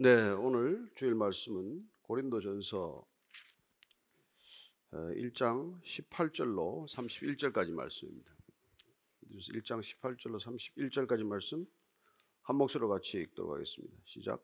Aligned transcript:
네, 0.00 0.30
오늘 0.30 0.88
주일 0.94 1.16
말씀은 1.16 1.82
고린도전서 2.02 3.04
1장 4.92 5.82
18절로 5.82 6.86
31절까지 6.88 7.72
말씀입니다. 7.72 8.32
1장 9.28 9.80
18절로 9.80 10.38
31절까지 10.38 11.24
말씀 11.24 11.66
한 12.42 12.54
목소리로 12.54 12.88
같이 12.88 13.18
읽도록 13.18 13.54
하겠습니다. 13.54 13.92
시작. 14.04 14.40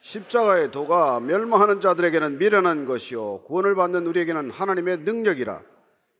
십자가의 0.00 0.70
도가 0.70 1.18
멸망하는 1.18 1.80
자들에게는 1.80 2.38
미련한 2.38 2.86
것이요 2.86 3.42
구원을 3.46 3.74
받는 3.74 4.06
우리에게는 4.06 4.50
하나님의 4.50 4.98
능력이라. 4.98 5.60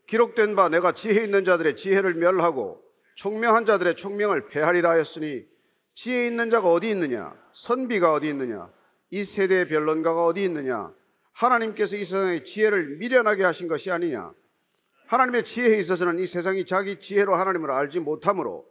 기록된 0.09 0.57
바 0.57 0.69
내가 0.69 0.95
지혜 0.95 1.23
있는 1.23 1.45
자들의 1.45 1.77
지혜를 1.77 2.15
멸하고 2.15 2.83
총명한 3.15 3.67
자들의 3.67 3.95
총명을 3.95 4.49
폐하리라 4.49 4.91
하였으니 4.91 5.47
지혜 6.01 6.29
있는 6.29 6.49
자가 6.49 6.71
어디 6.71 6.91
있느냐? 6.91 7.35
선비가 7.53 8.13
어디 8.13 8.29
있느냐? 8.29 8.71
이 9.11 9.25
세대의 9.25 9.67
변론가가 9.67 10.27
어디 10.27 10.45
있느냐? 10.45 10.95
하나님께서 11.33 11.97
이 11.97 12.05
세상의 12.05 12.45
지혜를 12.45 12.99
미련하게 12.99 13.43
하신 13.43 13.67
것이 13.67 13.91
아니냐? 13.91 14.33
하나님의 15.07 15.45
지혜에 15.45 15.77
있어서는 15.81 16.21
이 16.21 16.27
세상이 16.27 16.67
자기 16.67 17.01
지혜로 17.01 17.35
하나님을 17.35 17.73
알지 17.73 17.99
못하므로 17.99 18.65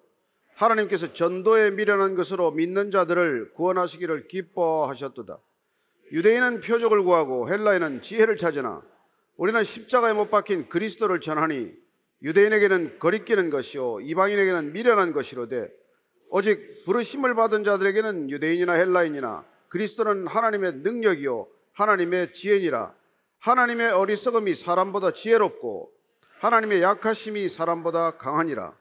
하나님께서 0.56 1.12
전도에 1.12 1.72
미련한 1.72 2.16
것으로 2.16 2.52
믿는 2.52 2.92
자들을 2.92 3.52
구원하시기를 3.56 4.30
기뻐하셨도다. 4.30 5.38
유대인은 6.14 6.62
표적을 6.62 7.04
구하고 7.04 7.50
헬라인은 7.50 8.04
지혜를 8.04 8.38
찾으나 8.38 8.82
우리는 9.36 9.62
십자가에 9.66 10.14
못 10.14 10.32
박힌 10.32 10.70
그리스도를 10.70 11.20
전하니 11.20 11.74
유대인에게는 12.22 13.00
거리끼는 13.00 13.50
것이요 13.50 14.00
이방인에게는 14.00 14.72
미련한 14.72 15.12
것이로되 15.12 15.70
오직 16.30 16.84
부르심을 16.86 17.36
받은 17.36 17.64
자들에게는 17.64 18.30
유대인이나 18.30 18.74
헬라인이나 18.74 19.46
그리스도는 19.70 20.28
하나님의 20.28 20.74
능력이요 20.78 21.48
하나님의 21.74 22.34
지혜니라. 22.34 22.94
하나님의 23.40 23.92
어리석음이 23.92 24.56
사람보다 24.56 25.12
지혜롭고 25.12 25.92
하나님의 26.40 26.82
약하심이 26.82 27.50
사람보다 27.50 28.18
강하니라. 28.18 28.74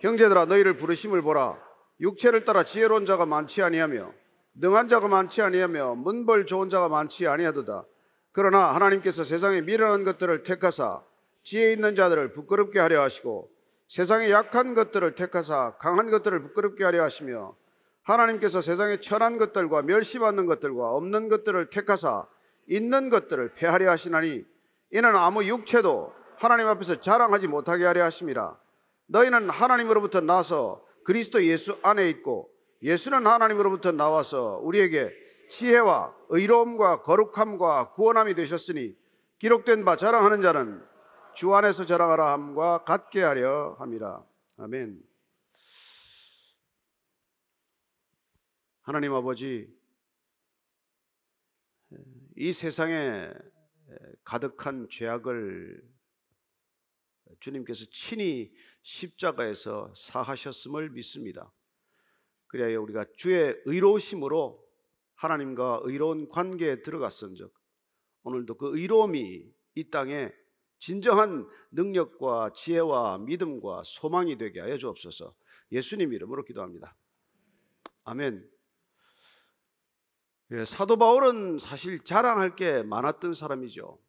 형제들아 0.00 0.44
너희를 0.44 0.76
부르심을 0.76 1.22
보라. 1.22 1.58
육체를 2.00 2.44
따라 2.44 2.64
지혜로운 2.64 3.06
자가 3.06 3.26
많지 3.26 3.62
아니하며 3.62 4.12
능한 4.54 4.88
자가 4.88 5.08
많지 5.08 5.42
아니하며 5.42 5.96
문벌 5.96 6.46
좋은 6.46 6.68
자가 6.70 6.88
많지 6.88 7.26
아니하도다. 7.26 7.84
그러나 8.32 8.74
하나님께서 8.74 9.24
세상에 9.24 9.62
미련한 9.62 10.04
것들을 10.04 10.42
택하사 10.42 11.02
지혜 11.42 11.72
있는 11.72 11.96
자들을 11.96 12.32
부끄럽게 12.32 12.78
하려 12.78 13.02
하시고 13.02 13.50
세상의 13.88 14.30
약한 14.30 14.74
것들을 14.74 15.14
택하사 15.14 15.74
강한 15.78 16.10
것들을 16.10 16.42
부끄럽게 16.42 16.84
하려 16.84 17.02
하시며 17.02 17.56
하나님께서 18.02 18.60
세상의 18.60 19.02
천한 19.02 19.38
것들과 19.38 19.82
멸시받는 19.82 20.46
것들과 20.46 20.92
없는 20.92 21.28
것들을 21.28 21.70
택하사 21.70 22.26
있는 22.68 23.08
것들을 23.10 23.54
폐하려 23.54 23.90
하시나니 23.90 24.44
이는 24.92 25.16
아무 25.16 25.44
육체도 25.44 26.12
하나님 26.36 26.68
앞에서 26.68 27.00
자랑하지 27.00 27.48
못하게 27.48 27.84
하려 27.84 28.04
하심이라 28.04 28.56
너희는 29.06 29.50
하나님으로부터 29.50 30.20
나서 30.20 30.84
그리스도 31.04 31.42
예수 31.44 31.78
안에 31.82 32.08
있고 32.10 32.50
예수는 32.82 33.26
하나님으로부터 33.26 33.92
나와서 33.92 34.60
우리에게 34.62 35.10
지혜와 35.50 36.14
의로움과 36.28 37.02
거룩함과 37.02 37.92
구원함이 37.92 38.34
되셨으니 38.34 38.94
기록된 39.38 39.84
바 39.84 39.96
자랑하는 39.96 40.42
자는 40.42 40.82
주 41.38 41.54
안에서 41.54 41.86
자랑하라 41.86 42.32
함과 42.32 42.82
같게 42.82 43.22
하려 43.22 43.76
함이라. 43.78 44.26
아멘. 44.56 45.00
하나님 48.80 49.14
아버지, 49.14 49.72
이 52.34 52.52
세상에 52.52 53.30
가득한 54.24 54.88
죄악을 54.90 55.80
주님께서 57.38 57.84
친히 57.92 58.52
십자가에서 58.82 59.94
사하셨음을 59.94 60.90
믿습니다. 60.90 61.52
그래야 62.48 62.80
우리가 62.80 63.04
주의 63.16 63.54
의로우심으로 63.64 64.68
하나님과 65.14 65.82
의로운 65.84 66.28
관계에 66.28 66.82
들어갔은 66.82 67.36
즉 67.36 67.54
오늘도 68.24 68.56
그 68.56 68.76
의로움이 68.76 69.54
이 69.76 69.90
땅에 69.90 70.32
진정한 70.78 71.48
능력과 71.70 72.52
지혜와 72.54 73.18
믿음과 73.18 73.82
소망이 73.84 74.38
되게 74.38 74.60
하여 74.60 74.78
주옵소서. 74.78 75.34
예수님 75.72 76.12
이름으로 76.12 76.44
기도합니다. 76.44 76.96
아멘. 78.04 78.48
예, 80.52 80.64
사도 80.64 80.96
바울은 80.96 81.58
사실 81.58 82.02
자랑할 82.04 82.56
게 82.56 82.82
많았던 82.82 83.34
사람이죠. 83.34 84.00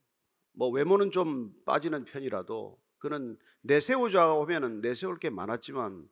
뭐 0.54 0.70
외모는 0.70 1.12
좀 1.12 1.54
빠지는 1.66 2.06
편이라도 2.06 2.80
그는 2.98 3.38
내세우자 3.62 4.34
오면은 4.34 4.82
내세울 4.82 5.20
게 5.20 5.30
많았지만 5.30 6.08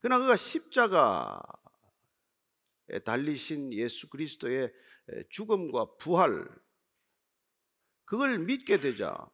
그러나 0.00 0.22
그가 0.22 0.36
십자가 0.36 1.40
달리신 3.04 3.72
예수 3.72 4.08
그리스도의 4.08 4.72
죽음과 5.30 5.96
부활 5.98 6.48
그걸 8.04 8.38
믿게 8.38 8.80
되자 8.80 9.28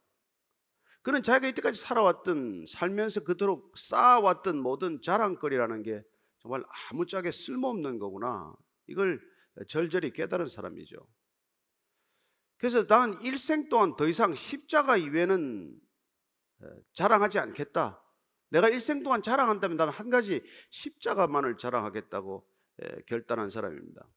그는 1.05 1.21
자기가 1.21 1.49
이때까지 1.49 1.79
살아왔던 1.79 2.65
살면서 2.67 3.23
그토록 3.25 3.77
쌓아왔던 3.77 4.57
모든 4.57 5.03
자랑거리라는 5.03 5.83
게 5.83 6.03
정말 6.39 6.63
아무짝에 6.89 7.31
쓸모없는 7.31 7.99
거구나 7.99 8.55
이걸 8.87 9.21
절절히 9.67 10.11
깨달은 10.11 10.47
사람이죠. 10.47 10.97
그래서 12.57 12.85
나는 12.89 13.21
일생 13.21 13.69
동안 13.69 13.95
더 13.95 14.07
이상 14.07 14.33
십자가 14.33 14.97
이외에는 14.97 15.79
자랑하지 16.93 17.37
않겠다. 17.37 18.03
내가 18.49 18.67
일생 18.69 19.03
동안 19.03 19.21
자랑한다면 19.21 19.77
나는 19.77 19.93
한 19.93 20.09
가지 20.09 20.41
십자가만을 20.71 21.57
자랑하겠다고 21.57 22.49
결단한 23.05 23.51
사람입니다. 23.51 24.09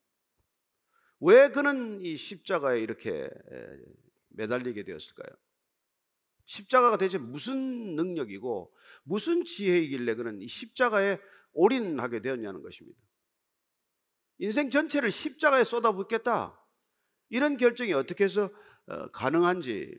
왜 1.20 1.50
그는 1.50 2.00
이 2.00 2.16
십자가에 2.16 2.80
이렇게 2.80 3.28
매달리게 4.30 4.84
되었을까요? 4.84 5.36
십자가가 6.48 6.96
대체 6.96 7.18
무슨 7.18 7.94
능력이고 7.94 8.74
무슨 9.04 9.44
지혜이길래 9.44 10.14
그는 10.14 10.40
이 10.40 10.48
십자가에 10.48 11.18
올인하게 11.52 12.22
되었냐는 12.22 12.62
것입니다. 12.62 12.98
인생 14.38 14.70
전체를 14.70 15.10
십자가에 15.10 15.64
쏟아붓겠다. 15.64 16.58
이런 17.28 17.58
결정이 17.58 17.92
어떻게 17.92 18.24
해서 18.24 18.50
어, 18.86 19.10
가능한지 19.10 19.94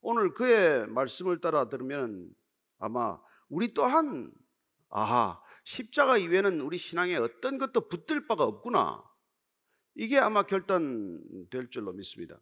오늘 0.00 0.32
그의 0.32 0.86
말씀을 0.88 1.40
따라 1.40 1.68
들으면 1.68 2.30
아마 2.78 3.20
우리 3.50 3.74
또한 3.74 4.32
아하 4.88 5.40
십자가 5.64 6.16
이외에는 6.16 6.62
우리 6.62 6.78
신앙에 6.78 7.16
어떤 7.16 7.58
것도 7.58 7.88
붙들 7.88 8.26
바가 8.26 8.44
없구나. 8.44 9.04
이게 9.94 10.18
아마 10.18 10.44
결단될 10.44 11.68
줄로 11.70 11.92
믿습니다. 11.92 12.40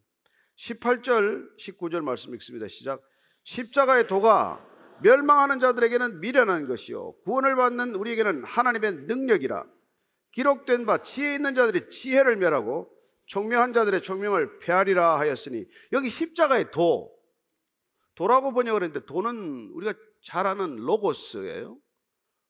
18절, 0.55 1.57
19절 1.57 2.01
말씀 2.01 2.33
읽습니다. 2.35 2.69
시작. 2.69 3.10
십자가의 3.43 4.07
도가 4.07 4.65
멸망하는 5.01 5.59
자들에게는 5.59 6.19
미련한 6.19 6.65
것이요 6.65 7.13
구원을 7.23 7.55
받는 7.55 7.95
우리에게는 7.95 8.43
하나님의 8.43 8.93
능력이라 9.07 9.65
기록된 10.31 10.85
바 10.85 11.03
지혜 11.03 11.35
있는 11.35 11.55
자들이 11.55 11.89
지혜를 11.89 12.37
멸하고 12.37 12.91
총명한 13.25 13.73
자들의 13.73 14.01
총명을 14.01 14.59
폐하리라 14.59 15.19
하였으니 15.19 15.65
여기 15.91 16.09
십자가의 16.09 16.71
도 16.71 17.11
도라고 18.15 18.53
번역을 18.53 18.83
했는데 18.83 19.05
도는 19.05 19.71
우리가 19.73 19.93
잘 20.21 20.45
아는 20.45 20.75
로고스예요. 20.75 21.77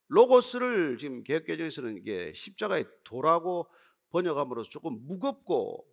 로고스를 0.07 0.97
지금 0.97 1.23
개혁개정에서는 1.23 1.97
이게 1.97 2.33
십자가의 2.35 2.85
도라고 3.03 3.69
번역함으로써 4.09 4.69
조금 4.69 4.97
무겁고 5.07 5.87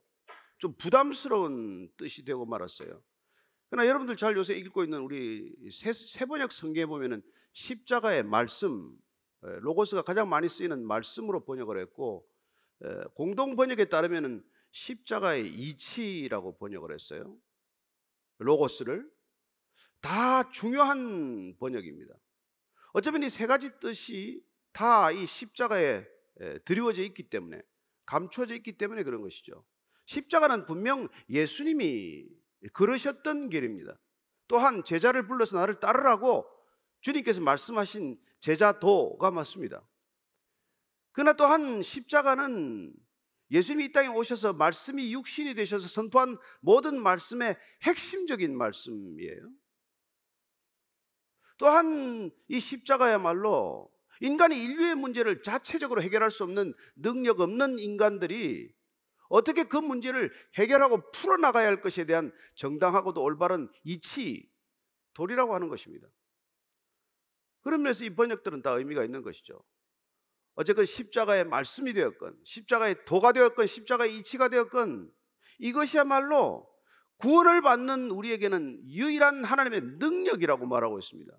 좀 0.59 0.75
부담스러운 0.77 1.89
뜻이 1.97 2.25
되고 2.25 2.45
말았어요. 2.45 3.01
그러나 3.71 3.89
여러분들 3.89 4.17
잘 4.17 4.37
요새 4.37 4.55
읽고 4.55 4.85
있는 4.85 5.01
우리 5.01 5.55
세, 5.71 5.93
세번역 5.93 6.53
성경에 6.53 6.87
보면은 6.87 7.23
십자가의 7.53 8.23
말씀 8.23 8.97
로고스가 9.41 10.03
가장 10.03 10.29
많이 10.29 10.49
쓰이는 10.49 10.87
말씀으로 10.87 11.45
번역을 11.45 11.79
했고 11.81 12.27
공동 13.15 13.57
번역에 13.57 13.87
따르면은 13.87 14.43
십자가의 14.71 15.49
이치라고 15.49 16.59
번역을 16.59 16.95
했어요. 16.95 17.37
로고스를 18.39 19.11
다 20.01 20.51
중요한 20.51 21.57
번역입니다. 21.59 22.15
어쩌면 22.93 23.23
이 23.23 23.29
세 23.29 23.47
가지 23.47 23.71
뜻이 23.81 24.43
다 24.73 25.11
이 25.13 25.27
십자가에 25.27 26.07
드리워져 26.65 27.03
있기 27.03 27.29
때문에 27.29 27.61
감춰져 28.07 28.55
있기 28.55 28.79
때문에 28.79 29.03
그런 29.03 29.21
것이죠. 29.21 29.65
십자가는 30.07 30.67
분명 30.67 31.09
예수님이 31.29 32.29
그러셨던 32.73 33.51
길입니다. 33.51 33.99
또한 34.49 34.83
제자를 34.85 35.27
불러서 35.27 35.59
나를 35.59 35.81
따르라고 35.81 36.47
주님께서 37.01 37.41
말씀하신 37.41 38.19
제자도가 38.41 39.31
맞습니다. 39.31 39.87
그러나 41.13 41.35
또한 41.35 41.83
십자가는 41.83 42.95
예수님이 43.51 43.87
이 43.87 43.93
땅에 43.93 44.09
오셔서 44.09 44.53
말씀이 44.53 45.13
육신이 45.13 45.55
되셔서 45.55 45.89
선포한 45.89 46.37
모든 46.61 47.03
말씀의 47.03 47.57
핵심적인 47.83 48.57
말씀이에요. 48.57 49.51
또한 51.57 52.31
이 52.49 52.61
십자가야말로 52.61 53.91
인간이 54.21 54.63
인류의 54.63 54.95
문제를 54.97 55.43
자체적으로 55.43 56.03
해결할 56.03 56.31
수 56.31 56.45
없는 56.45 56.73
능력 56.97 57.41
없는 57.41 57.79
인간들이 57.79 58.73
어떻게 59.29 59.65
그 59.65 59.77
문제를 59.77 60.33
해결하고 60.55 61.11
풀어나가야 61.13 61.67
할 61.67 61.81
것에 61.81 62.05
대한 62.05 62.33
정당하고도 62.55 63.23
올바른 63.23 63.71
이치, 63.85 64.51
도리라고 65.15 65.55
하는 65.55 65.69
것입니다. 65.69 66.09
그런 67.61 67.83
면에서 67.83 68.05
이 68.05 68.11
번역들은 68.11 68.63
다 68.63 68.73
의미가 68.73 69.05
있는 69.05 69.23
것이죠. 69.23 69.63
어쨌건 70.55 70.85
십자가의 70.87 71.45
말씀이 71.45 71.93
되었건, 71.93 72.41
십자가의 72.45 73.05
도가 73.05 73.33
되었건, 73.33 73.67
십자가의 73.67 74.17
이치가 74.17 74.49
되었건, 74.49 75.13
이것이야말로 75.59 76.69
구원을 77.19 77.63
받는 77.63 78.11
우리에게는 78.11 78.89
유일한 78.89 79.45
하나님의 79.45 79.83
능력이라고 79.99 80.67
말하고 80.67 80.99
있습니다. 80.99 81.33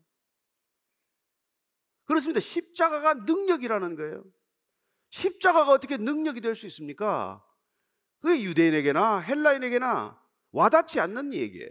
그렇습니다. 2.06 2.40
십자가가 2.40 3.14
능력이라는 3.14 3.96
거예요. 3.96 4.24
십자가가 5.10 5.72
어떻게 5.72 5.98
능력이 5.98 6.42
될 6.42 6.56
수 6.56 6.68
있습니까? 6.68 7.44
그게 8.22 8.42
유대인에게나 8.44 9.20
헬라인에게나 9.20 10.20
와닿지 10.52 11.00
않는 11.00 11.34
얘기예요. 11.34 11.70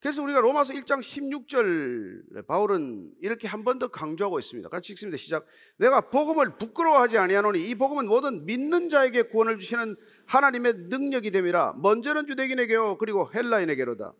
그래서 0.00 0.22
우리가 0.22 0.40
로마서 0.40 0.72
1장 0.72 1.00
16절 1.00 2.46
바울은 2.46 3.12
이렇게 3.20 3.46
한 3.46 3.64
번 3.64 3.78
더 3.78 3.88
강조하고 3.88 4.38
있습니다. 4.38 4.70
같이 4.70 4.92
읽습니다. 4.94 5.18
시작. 5.18 5.46
내가 5.76 6.08
복음을 6.08 6.56
부끄러워하지 6.56 7.18
아니하노니 7.18 7.68
이 7.68 7.74
복음은 7.74 8.06
모든 8.06 8.46
믿는 8.46 8.88
자에게 8.88 9.24
구원을 9.24 9.58
주시는 9.58 9.96
하나님의 10.26 10.74
능력이 10.88 11.30
됨이라. 11.30 11.74
먼저는 11.76 12.28
유대인에게요 12.28 12.96
그리고 12.96 13.30
헬라인에게로다. 13.34 14.14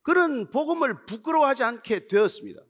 그는 0.00 0.50
복음을 0.50 1.04
부끄러워하지 1.04 1.64
않게 1.64 2.06
되었습니다. 2.06 2.62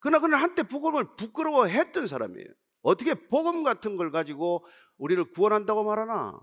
그러나 0.00 0.18
그는 0.18 0.38
한때 0.38 0.62
복음을 0.62 1.16
부끄러워했던 1.16 2.06
사람이에요. 2.06 2.48
어떻게 2.82 3.14
복음 3.14 3.62
같은 3.62 3.96
걸 3.96 4.10
가지고 4.10 4.66
우리를 4.96 5.32
구원한다고 5.32 5.84
말하나? 5.84 6.40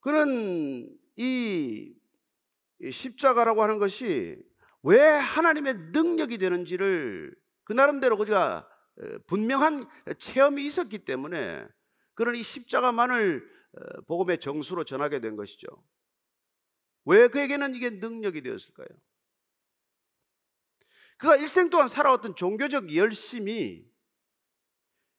그는 0.00 0.88
이 1.16 1.94
십자가라고 2.90 3.62
하는 3.62 3.78
것이 3.78 4.36
왜 4.82 5.00
하나님의 5.00 5.74
능력이 5.92 6.38
되는지를 6.38 7.34
그 7.64 7.72
나름대로 7.72 8.16
그가 8.16 8.68
분명한 9.26 9.88
체험이 10.18 10.66
있었기 10.66 11.04
때문에 11.04 11.66
그런 12.14 12.34
이 12.34 12.42
십자가만을 12.42 13.58
어, 13.70 14.00
복음의 14.06 14.40
정수로 14.40 14.84
전하게 14.84 15.20
된 15.20 15.36
것이죠. 15.36 15.66
왜 17.08 17.28
그에게는 17.28 17.74
이게 17.74 17.88
능력이 17.88 18.42
되었을까요? 18.42 18.86
그가 21.16 21.36
일생 21.36 21.70
동안 21.70 21.88
살아왔던 21.88 22.36
종교적 22.36 22.94
열심이 22.94 23.88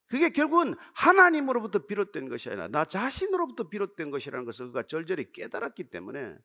그게 0.06 0.30
결국은 0.30 0.76
하나님으로부터 0.94 1.86
비롯된 1.86 2.30
것이 2.30 2.50
아니라 2.50 2.68
나 2.68 2.86
자신으로부터 2.86 3.70
비롯된 3.70 4.12
것이라는 4.12 4.46
것을 4.46 4.68
그가 4.68 4.84
절절히 4.84 5.32
깨달았기 5.32 5.90
때문에 5.90 6.38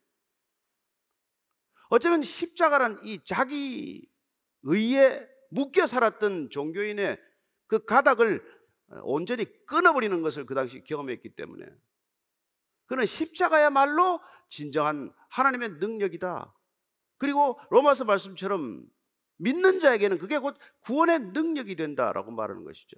어쩌면 1.91 2.23
십자가란 2.23 3.01
이 3.05 3.23
자기 3.25 4.11
의에 4.63 5.29
묶여 5.51 5.87
살았던 5.87 6.51
종교인의 6.51 7.21
그 7.67 7.85
가닥을 7.85 8.43
어, 8.89 9.01
온전히 9.03 9.47
끊어버리는 9.67 10.21
것을 10.23 10.47
그 10.47 10.55
당시 10.55 10.83
경험했기 10.85 11.35
때문에 11.37 11.67
그는 12.87 13.07
십자가야말로 13.07 14.21
진정한 14.49 15.13
하나님의 15.31 15.71
능력이다. 15.81 16.55
그리고 17.17 17.59
로마서 17.71 18.05
말씀처럼 18.05 18.85
믿는 19.37 19.81
자에게는 19.81 20.19
그게 20.19 20.39
곧 20.39 20.57
구원의 20.81 21.21
능력이 21.33 21.77
된다라고 21.77 22.31
말하는 22.31 22.65
것이죠. 22.65 22.97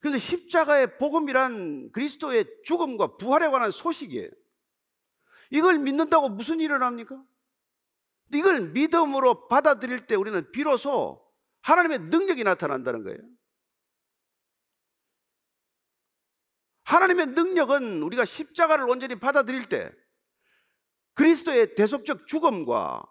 그래서 0.00 0.18
십자가의 0.18 0.98
복음이란 0.98 1.92
그리스도의 1.92 2.46
죽음과 2.64 3.16
부활에 3.16 3.48
관한 3.48 3.70
소식이에요. 3.70 4.28
이걸 5.50 5.78
믿는다고 5.78 6.28
무슨 6.28 6.60
일을 6.60 6.82
합니까? 6.82 7.22
이걸 8.32 8.70
믿음으로 8.70 9.48
받아들일 9.48 10.06
때 10.06 10.14
우리는 10.14 10.50
비로소 10.52 11.24
하나님의 11.62 12.00
능력이 12.00 12.44
나타난다는 12.44 13.02
거예요. 13.04 13.18
하나님의 16.84 17.26
능력은 17.28 18.02
우리가 18.02 18.24
십자가를 18.24 18.88
온전히 18.88 19.14
받아들일 19.16 19.66
때 19.68 19.92
그리스도의 21.14 21.74
대속적 21.74 22.26
죽음과 22.26 23.02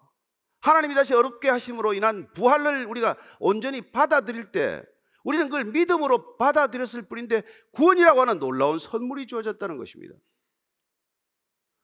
하나님이 0.60 0.96
다시 0.96 1.14
어렵게 1.14 1.50
하심으로 1.50 1.94
인한 1.94 2.32
부활을 2.34 2.86
우리가 2.86 3.18
온전히 3.40 3.82
받아들일 3.92 4.52
때 4.52 4.84
우리는 5.24 5.46
그걸 5.46 5.66
믿음으로 5.66 6.38
받아들였을 6.38 7.04
뿐인데 7.04 7.44
구원이라고 7.72 8.22
하는 8.22 8.40
놀라운 8.40 8.78
선물이 8.78 9.28
주어졌다는 9.28 9.78
것입니다. 9.78 10.16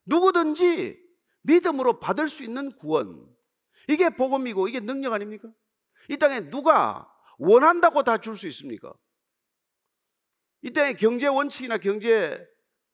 누구든지 0.05 0.99
믿음으로 1.43 1.99
받을 1.99 2.27
수 2.27 2.43
있는 2.43 2.71
구원. 2.75 3.25
이게 3.87 4.09
복음이고 4.09 4.67
이게 4.67 4.79
능력 4.79 5.13
아닙니까? 5.13 5.49
이 6.09 6.17
땅에 6.17 6.49
누가 6.49 7.07
원한다고 7.37 8.03
다 8.03 8.17
줄 8.17 8.35
수 8.35 8.47
있습니까? 8.49 8.93
이 10.61 10.71
땅의 10.71 10.97
경제 10.97 11.27
원칙이나 11.27 11.77
경제 11.77 12.37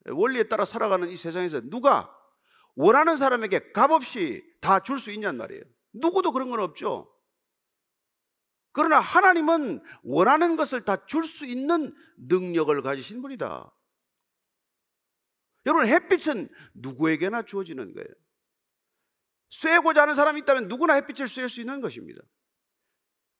원리에 0.05 0.43
따라 0.43 0.65
살아가는 0.65 1.07
이 1.09 1.17
세상에서 1.17 1.61
누가 1.61 2.09
원하는 2.75 3.17
사람에게 3.17 3.71
값없이 3.71 4.43
다 4.61 4.79
줄 4.79 4.99
수 4.99 5.11
있냔 5.11 5.37
말이에요. 5.37 5.63
누구도 5.93 6.31
그런 6.31 6.49
건 6.49 6.59
없죠. 6.59 7.11
그러나 8.73 8.99
하나님은 8.99 9.81
원하는 10.03 10.55
것을 10.57 10.81
다 10.83 11.05
줄 11.05 11.23
수 11.23 11.45
있는 11.45 11.95
능력을 12.17 12.81
가지신 12.81 13.21
분이다. 13.21 13.71
여러분, 15.65 15.87
햇빛은 15.87 16.49
누구에게나 16.75 17.43
주어지는 17.43 17.93
거예요. 17.93 18.07
쐬고자 19.49 20.03
하는 20.03 20.15
사람이 20.15 20.41
있다면 20.41 20.67
누구나 20.67 20.95
햇빛을 20.95 21.27
쐴수 21.27 21.61
있는 21.61 21.81
것입니다. 21.81 22.21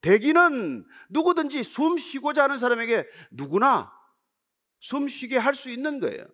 대기는 0.02 0.86
누구든지 1.10 1.64
숨 1.64 1.98
쉬고자 1.98 2.44
하는 2.44 2.58
사람에게 2.58 3.06
누구나 3.32 3.92
숨 4.80 5.08
쉬게 5.08 5.38
할 5.38 5.56
수 5.56 5.70
있는 5.70 6.00
거예요. 6.00 6.26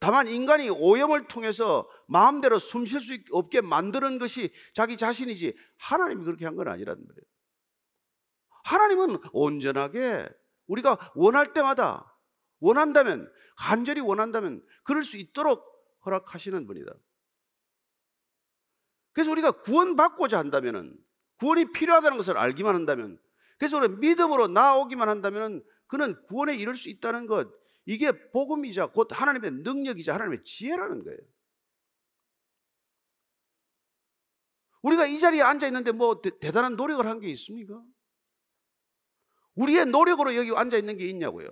다만 0.00 0.28
인간이 0.28 0.68
오염을 0.68 1.28
통해서 1.28 1.88
마음대로 2.08 2.58
숨 2.58 2.84
쉴 2.84 3.00
수 3.00 3.16
없게 3.30 3.60
만드는 3.62 4.18
것이 4.18 4.52
자기 4.74 4.96
자신이지 4.98 5.56
하나님이 5.78 6.24
그렇게 6.24 6.44
한 6.44 6.56
건 6.56 6.68
아니라는 6.68 7.06
거예요. 7.06 7.20
하나님은 8.64 9.18
온전하게 9.32 10.28
우리가 10.66 11.12
원할 11.14 11.52
때마다 11.52 12.18
원한다면 12.60 13.30
간절히 13.56 14.00
원한다면 14.00 14.62
그럴 14.84 15.04
수 15.04 15.16
있도록 15.16 15.64
허락하시는 16.04 16.66
분이다. 16.66 16.92
그래서 19.12 19.30
우리가 19.30 19.52
구원받고자 19.62 20.38
한다면 20.38 20.98
구원이 21.38 21.72
필요하다는 21.72 22.16
것을 22.16 22.36
알기만 22.36 22.74
한다면 22.74 23.18
그래서 23.58 23.78
우리 23.78 23.88
믿음으로 23.88 24.48
나오기만 24.48 25.08
한다면 25.08 25.62
그는 25.86 26.20
구원에 26.26 26.54
이를 26.56 26.76
수 26.76 26.88
있다는 26.88 27.26
것 27.26 27.48
이게 27.86 28.12
복음이자 28.30 28.88
곧 28.88 29.08
하나님의 29.10 29.50
능력이자 29.62 30.14
하나님의 30.14 30.44
지혜라는 30.44 31.04
거예요. 31.04 31.18
우리가 34.82 35.06
이 35.06 35.18
자리에 35.18 35.42
앉아 35.42 35.66
있는데 35.66 35.92
뭐 35.92 36.20
대, 36.20 36.30
단한 36.38 36.76
노력을 36.76 37.04
한 37.06 37.20
게 37.20 37.28
있습니까? 37.30 37.82
우리의 39.54 39.86
노력으로 39.86 40.34
여기 40.36 40.50
앉아 40.54 40.76
있는 40.76 40.96
게 40.96 41.06
있냐고요. 41.08 41.48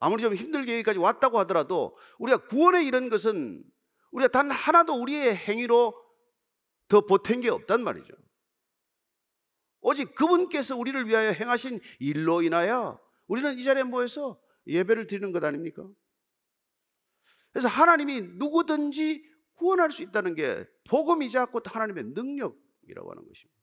아무리 0.00 0.22
좀 0.22 0.34
힘들게 0.34 0.74
여기까지 0.74 0.98
왔다고 0.98 1.38
하더라도 1.40 1.96
우리가 2.18 2.46
구원에 2.46 2.84
이른 2.84 3.08
것은 3.08 3.64
우리가 4.10 4.28
단 4.28 4.50
하나도 4.50 4.94
우리의 5.00 5.36
행위로 5.36 5.94
더 6.88 7.00
보탠 7.06 7.40
게 7.40 7.48
없단 7.50 7.82
말이죠. 7.82 8.12
오직 9.80 10.14
그분께서 10.14 10.76
우리를 10.76 11.06
위하여 11.06 11.30
행하신 11.30 11.80
일로 12.00 12.42
인하여 12.42 13.00
우리는 13.28 13.58
이 13.58 13.64
자리에 13.64 13.84
모여서 13.84 14.40
예배를 14.66 15.06
드리는 15.06 15.32
것 15.32 15.44
아닙니까? 15.44 15.86
그래서 17.52 17.68
하나님이 17.68 18.22
누구든지 18.22 19.24
구원할 19.54 19.92
수 19.92 20.02
있다는 20.02 20.34
게 20.34 20.66
복음이자 20.88 21.46
곧 21.46 21.64
하나님의 21.66 22.04
능력이라고 22.14 23.10
하는 23.10 23.26
것입니다. 23.26 23.58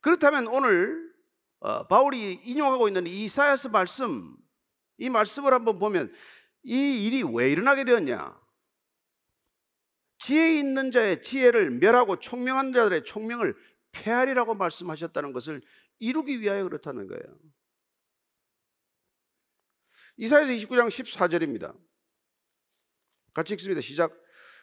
그렇다면 0.00 0.48
오늘 0.48 1.14
어, 1.60 1.86
바울이 1.86 2.34
인용하고 2.44 2.88
있는 2.88 3.06
이사야스 3.06 3.68
말씀 3.68 4.36
이 4.98 5.08
말씀을 5.08 5.52
한번 5.52 5.78
보면 5.78 6.12
이 6.62 7.06
일이 7.06 7.22
왜 7.22 7.50
일어나게 7.50 7.84
되었냐? 7.84 8.38
지혜 10.18 10.58
있는 10.58 10.90
자의 10.90 11.22
지혜를 11.22 11.70
멸하고 11.78 12.18
총명한 12.18 12.72
자들의 12.72 13.04
총명을 13.04 13.56
폐하리라고 13.92 14.54
말씀하셨다는 14.54 15.32
것을 15.32 15.62
이루기 15.98 16.40
위하여 16.40 16.64
그렇다는 16.64 17.06
거예요. 17.06 17.22
이사에서 20.16 20.52
29장 20.52 20.88
14절입니다. 20.88 21.76
같이 23.32 23.54
읽습니다. 23.54 23.80
시작. 23.80 24.12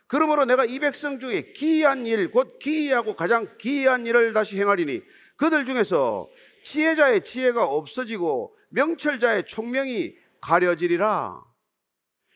그러므로 0.08 0.46
내가 0.46 0.66
이 0.66 0.80
백성 0.80 1.20
중에 1.20 1.54
기이한 1.54 2.06
일, 2.06 2.32
곧 2.32 2.60
기이하고 2.60 3.16
가장 3.16 3.58
기이한 3.58 4.06
일을 4.06 4.34
다시 4.34 4.60
행하리니 4.60 5.02
그들 5.38 5.66
중에서 5.66 6.30
지혜자의 6.66 7.24
지혜가 7.24 7.66
없어지고 7.66 8.58
명철자의 8.70 9.46
총명이 9.46 10.16
가려지리라. 10.42 11.42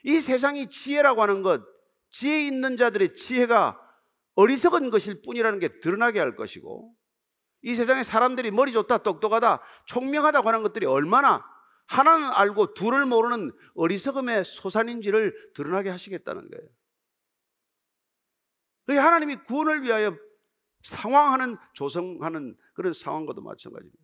이 0.04 0.20
세상이 0.22 0.70
지혜라고 0.70 1.22
하는 1.22 1.42
것, 1.42 1.62
지혜 2.10 2.48
있는 2.48 2.78
자들의 2.78 3.16
지혜가 3.16 3.78
어리석은 4.36 4.90
것일 4.90 5.22
뿐이라는 5.22 5.60
게 5.60 5.80
드러나게 5.80 6.20
할 6.20 6.36
것이고 6.36 6.95
이 7.66 7.74
세상에 7.74 8.04
사람들이 8.04 8.52
머리 8.52 8.72
좋다, 8.72 9.00
똑똑하다, 9.00 9.60
총명하다고 9.86 10.48
하는 10.48 10.62
것들이 10.62 10.86
얼마나 10.86 11.44
하나는 11.88 12.32
알고 12.32 12.76
둘을 12.76 13.08
모르는 13.08 13.52
어리석음의 13.74 14.46
소산인지를 14.46 15.52
드러나게 15.56 15.90
하시겠다는 15.90 16.52
거예요. 16.52 16.70
하나님이 19.02 19.38
구원을 19.48 19.82
위하여 19.82 20.16
상황하는 20.84 21.58
조성하는 21.74 22.56
그런 22.76 22.94
상황과도 22.94 23.42
마찬가지입니다. 23.42 24.04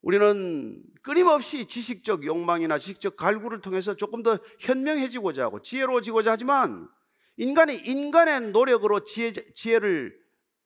우리는 0.00 0.82
끊임없이 1.02 1.68
지식적 1.68 2.24
욕망이나 2.24 2.78
지식적 2.78 3.16
갈구를 3.16 3.60
통해서 3.60 3.94
조금 3.94 4.22
더 4.22 4.38
현명해지고자 4.58 5.44
하고 5.44 5.60
지혜로워지고자 5.60 6.32
하지만 6.32 6.88
인간이 7.36 7.76
인간의 7.76 8.52
노력으로 8.52 9.04
지혜, 9.04 9.32
지혜를 9.32 10.21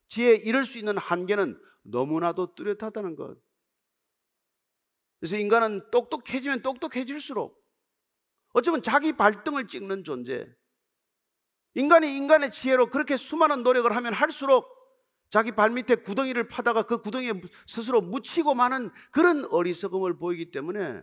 지혜에 0.08 0.36
이를 0.36 0.64
수 0.64 0.78
있는 0.78 0.96
한계는 0.98 1.60
너무나도 1.82 2.54
뚜렷하다는 2.54 3.16
것. 3.16 3.38
그래서 5.20 5.36
인간은 5.36 5.90
똑똑해지면 5.90 6.62
똑똑해질수록 6.62 7.64
어쩌면 8.52 8.82
자기 8.82 9.12
발등을 9.12 9.68
찍는 9.68 10.04
존재. 10.04 10.46
인간이 11.74 12.16
인간의 12.16 12.52
지혜로 12.52 12.86
그렇게 12.86 13.16
수많은 13.16 13.62
노력을 13.62 13.94
하면 13.94 14.14
할수록 14.14 14.66
자기 15.30 15.52
발밑에 15.52 15.96
구덩이를 15.96 16.48
파다가 16.48 16.84
그 16.84 17.00
구덩이에 17.00 17.34
스스로 17.66 18.00
묻히고 18.00 18.54
마는 18.54 18.90
그런 19.10 19.44
어리석음을 19.44 20.16
보이기 20.18 20.50
때문에 20.52 21.02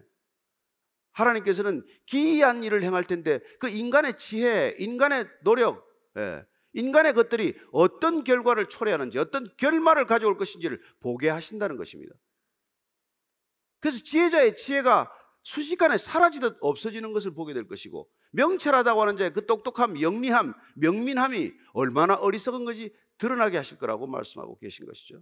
하나님께서는 1.11 1.85
기이한 2.05 2.63
일을 2.63 2.83
행할 2.83 3.03
텐데 3.03 3.39
그 3.59 3.69
인간의 3.69 4.17
지혜, 4.17 4.75
인간의 4.79 5.27
노력, 5.43 5.87
예, 6.17 6.43
인간의 6.73 7.13
것들이 7.13 7.55
어떤 7.71 8.23
결과를 8.23 8.67
초래하는지 8.69 9.17
어떤 9.17 9.47
결말을 9.57 10.05
가져올 10.05 10.37
것인지를 10.37 10.81
보게 10.99 11.29
하신다는 11.29 11.77
것입니다. 11.77 12.13
그래서 13.79 13.99
지혜자의 14.03 14.55
지혜가 14.55 15.11
순식간에 15.43 15.97
사라지듯 15.97 16.57
없어지는 16.61 17.13
것을 17.13 17.33
보게 17.33 17.53
될 17.53 17.67
것이고 17.67 18.09
명철하다고 18.31 19.01
하는 19.01 19.17
자의 19.17 19.33
그 19.33 19.45
똑똑함, 19.45 20.01
영리함, 20.01 20.53
명민함이 20.75 21.51
얼마나 21.73 22.15
어리석은 22.15 22.65
것이 22.65 22.93
드러나게 23.17 23.57
하실 23.57 23.77
거라고 23.77 24.07
말씀하고 24.07 24.57
계신 24.57 24.85
것이죠. 24.85 25.21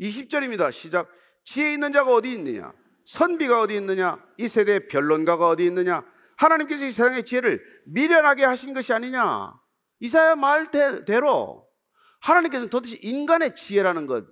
20절입니다. 0.00 0.72
시작. 0.72 1.10
지혜 1.44 1.74
있는 1.74 1.92
자가 1.92 2.12
어디 2.12 2.32
있느냐? 2.32 2.72
선비가 3.04 3.60
어디 3.60 3.76
있느냐? 3.76 4.24
이 4.38 4.48
세대의 4.48 4.88
변론가가 4.88 5.48
어디 5.48 5.66
있느냐? 5.66 6.02
하나님께서 6.36 6.86
이 6.86 6.90
세상의 6.90 7.24
지혜를 7.24 7.62
미련하게 7.86 8.44
하신 8.44 8.74
것이 8.74 8.92
아니냐? 8.92 9.54
이사야 10.00 10.34
말대로 10.36 11.68
하나님께서는 12.20 12.70
도대체 12.70 12.96
인간의 13.02 13.54
지혜라는 13.54 14.06
것 14.06 14.26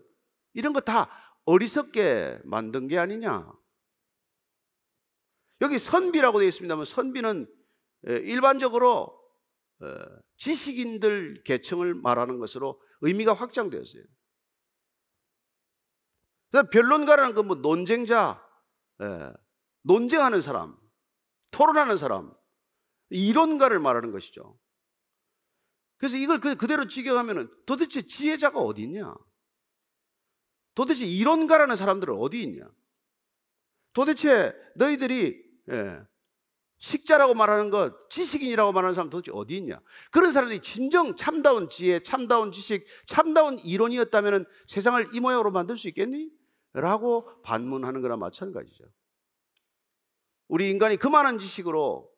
이런 0.54 0.72
거 0.72 0.80
다 0.80 1.08
어리석게 1.44 2.40
만든 2.44 2.86
게 2.88 2.98
아니냐. 2.98 3.52
여기 5.60 5.78
선비라고 5.78 6.38
되어 6.38 6.48
있습니다만 6.48 6.84
선비는 6.84 7.46
일반적으로 8.04 9.18
지식인들 10.36 11.42
계층을 11.44 11.94
말하는 11.94 12.38
것으로 12.38 12.80
의미가 13.00 13.34
확장되었어요. 13.34 14.02
변론가라는 16.70 17.34
건 17.34 17.46
뭐 17.46 17.56
논쟁자, 17.56 18.44
논쟁하는 19.82 20.42
사람, 20.42 20.76
토론하는 21.52 21.96
사람, 21.96 22.32
이론가를 23.10 23.78
말하는 23.78 24.10
것이죠. 24.10 24.58
그래서 25.98 26.16
이걸 26.16 26.40
그, 26.40 26.56
그대로 26.56 26.88
직역하면 26.88 27.48
도대체 27.64 28.02
지혜자가 28.02 28.58
어디 28.58 28.82
있냐? 28.82 29.14
도대체 30.74 31.06
이론가라는 31.06 31.76
사람들은 31.76 32.16
어디 32.16 32.42
있냐? 32.42 32.68
도대체 33.92 34.52
너희들이 34.74 35.40
예, 35.70 36.00
식자라고 36.78 37.34
말하는 37.34 37.70
것, 37.70 38.10
지식인이라고 38.10 38.72
말하는 38.72 38.94
사람 38.94 39.10
도대체 39.10 39.30
어디 39.32 39.56
있냐? 39.58 39.80
그런 40.10 40.32
사람들이 40.32 40.60
진정 40.62 41.14
참다운 41.14 41.68
지혜, 41.68 42.02
참다운 42.02 42.50
지식, 42.50 42.84
참다운 43.06 43.60
이론이었다면 43.60 44.46
세상을 44.66 45.10
이 45.14 45.20
모양으로 45.20 45.52
만들 45.52 45.76
수 45.76 45.86
있겠니? 45.86 46.30
라고 46.72 47.40
반문하는 47.42 48.00
거나 48.00 48.16
마찬가지죠. 48.16 48.84
우리 50.52 50.70
인간이 50.70 50.98
그 50.98 51.08
많은 51.08 51.38
지식으로 51.38 52.12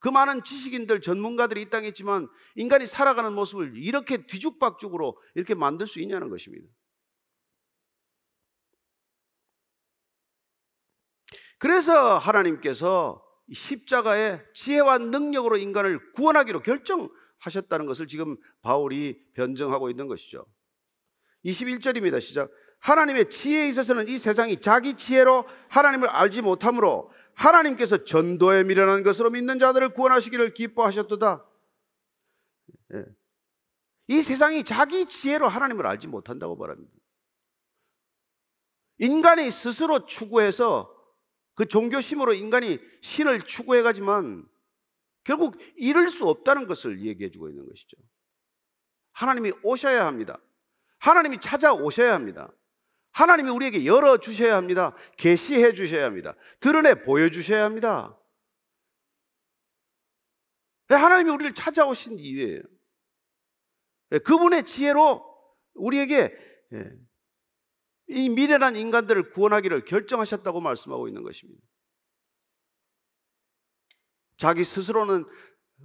그 0.00 0.08
많은 0.08 0.42
지식인들, 0.42 1.00
전문가들이 1.00 1.62
이 1.62 1.70
땅에 1.70 1.86
있지만 1.86 2.28
인간이 2.56 2.88
살아가는 2.88 3.32
모습을 3.32 3.76
이렇게 3.76 4.26
뒤죽박죽으로 4.26 5.16
이렇게 5.36 5.54
만들 5.54 5.86
수 5.86 6.00
있냐는 6.00 6.28
것입니다. 6.28 6.66
그래서 11.60 12.18
하나님께서 12.18 13.24
십자가의 13.52 14.44
지혜와 14.54 14.98
능력으로 14.98 15.56
인간을 15.56 16.12
구원하기로 16.14 16.62
결정하셨다는 16.62 17.86
것을 17.86 18.08
지금 18.08 18.36
바울이 18.60 19.24
변정하고 19.34 19.88
있는 19.88 20.08
것이죠. 20.08 20.46
21절입니다. 21.44 22.20
시작. 22.20 22.50
하나님의 22.80 23.30
지혜에 23.30 23.68
있어서는 23.68 24.08
이 24.08 24.18
세상이 24.18 24.60
자기 24.60 24.94
지혜로 24.94 25.44
하나님을 25.68 26.08
알지 26.08 26.42
못하므로 26.42 27.10
하나님께서 27.38 28.04
전도에 28.04 28.64
미련한 28.64 29.04
것으로 29.04 29.30
믿는 29.30 29.60
자들을 29.60 29.94
구원하시기를 29.94 30.54
기뻐하셨도다. 30.54 31.46
예. 32.94 33.04
이 34.08 34.22
세상이 34.22 34.64
자기 34.64 35.06
지혜로 35.06 35.48
하나님을 35.48 35.86
알지 35.86 36.08
못한다고 36.08 36.56
말합니다. 36.56 36.92
인간이 38.98 39.50
스스로 39.52 40.04
추구해서 40.04 40.92
그 41.54 41.66
종교심으로 41.66 42.34
인간이 42.34 42.80
신을 43.02 43.42
추구해 43.42 43.82
가지만 43.82 44.48
결국 45.22 45.56
이룰 45.76 46.08
수 46.08 46.26
없다는 46.26 46.66
것을 46.66 47.04
얘기해 47.04 47.30
주고 47.30 47.48
있는 47.48 47.68
것이죠. 47.68 47.96
하나님이 49.12 49.52
오셔야 49.62 50.06
합니다. 50.06 50.40
하나님이 50.98 51.40
찾아오셔야 51.40 52.14
합니다. 52.14 52.50
하나님이 53.18 53.50
우리에게 53.50 53.84
열어 53.84 54.18
주셔야 54.18 54.56
합니다. 54.56 54.94
계시해 55.16 55.72
주셔야 55.72 56.04
합니다. 56.04 56.36
드러내 56.60 57.02
보여 57.02 57.28
주셔야 57.30 57.64
합니다. 57.64 58.16
하나님이 60.88 61.30
우리를 61.30 61.52
찾아오신 61.52 62.20
이유예요. 62.20 62.62
그분의 64.24 64.64
지혜로 64.64 65.24
우리에게 65.74 66.32
예, 66.74 66.92
이 68.06 68.28
미래란 68.28 68.76
인간들을 68.76 69.30
구원하기를 69.30 69.84
결정하셨다고 69.84 70.60
말씀하고 70.60 71.08
있는 71.08 71.24
것입니다. 71.24 71.60
자기 74.36 74.62
스스로는 74.62 75.26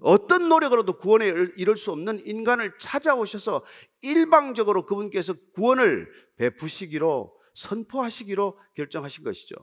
어떤 0.02 0.50
노력으로도 0.50 0.98
구원에 0.98 1.28
이를 1.28 1.78
수 1.78 1.92
없는 1.92 2.26
인간을 2.26 2.78
찾아오셔서 2.80 3.64
일방적으로 4.02 4.86
그분께서 4.86 5.34
구원을 5.54 6.12
베푸시기로 6.38 7.40
선포하시기로 7.56 8.60
결정하신 8.76 9.24
것이죠. 9.24 9.56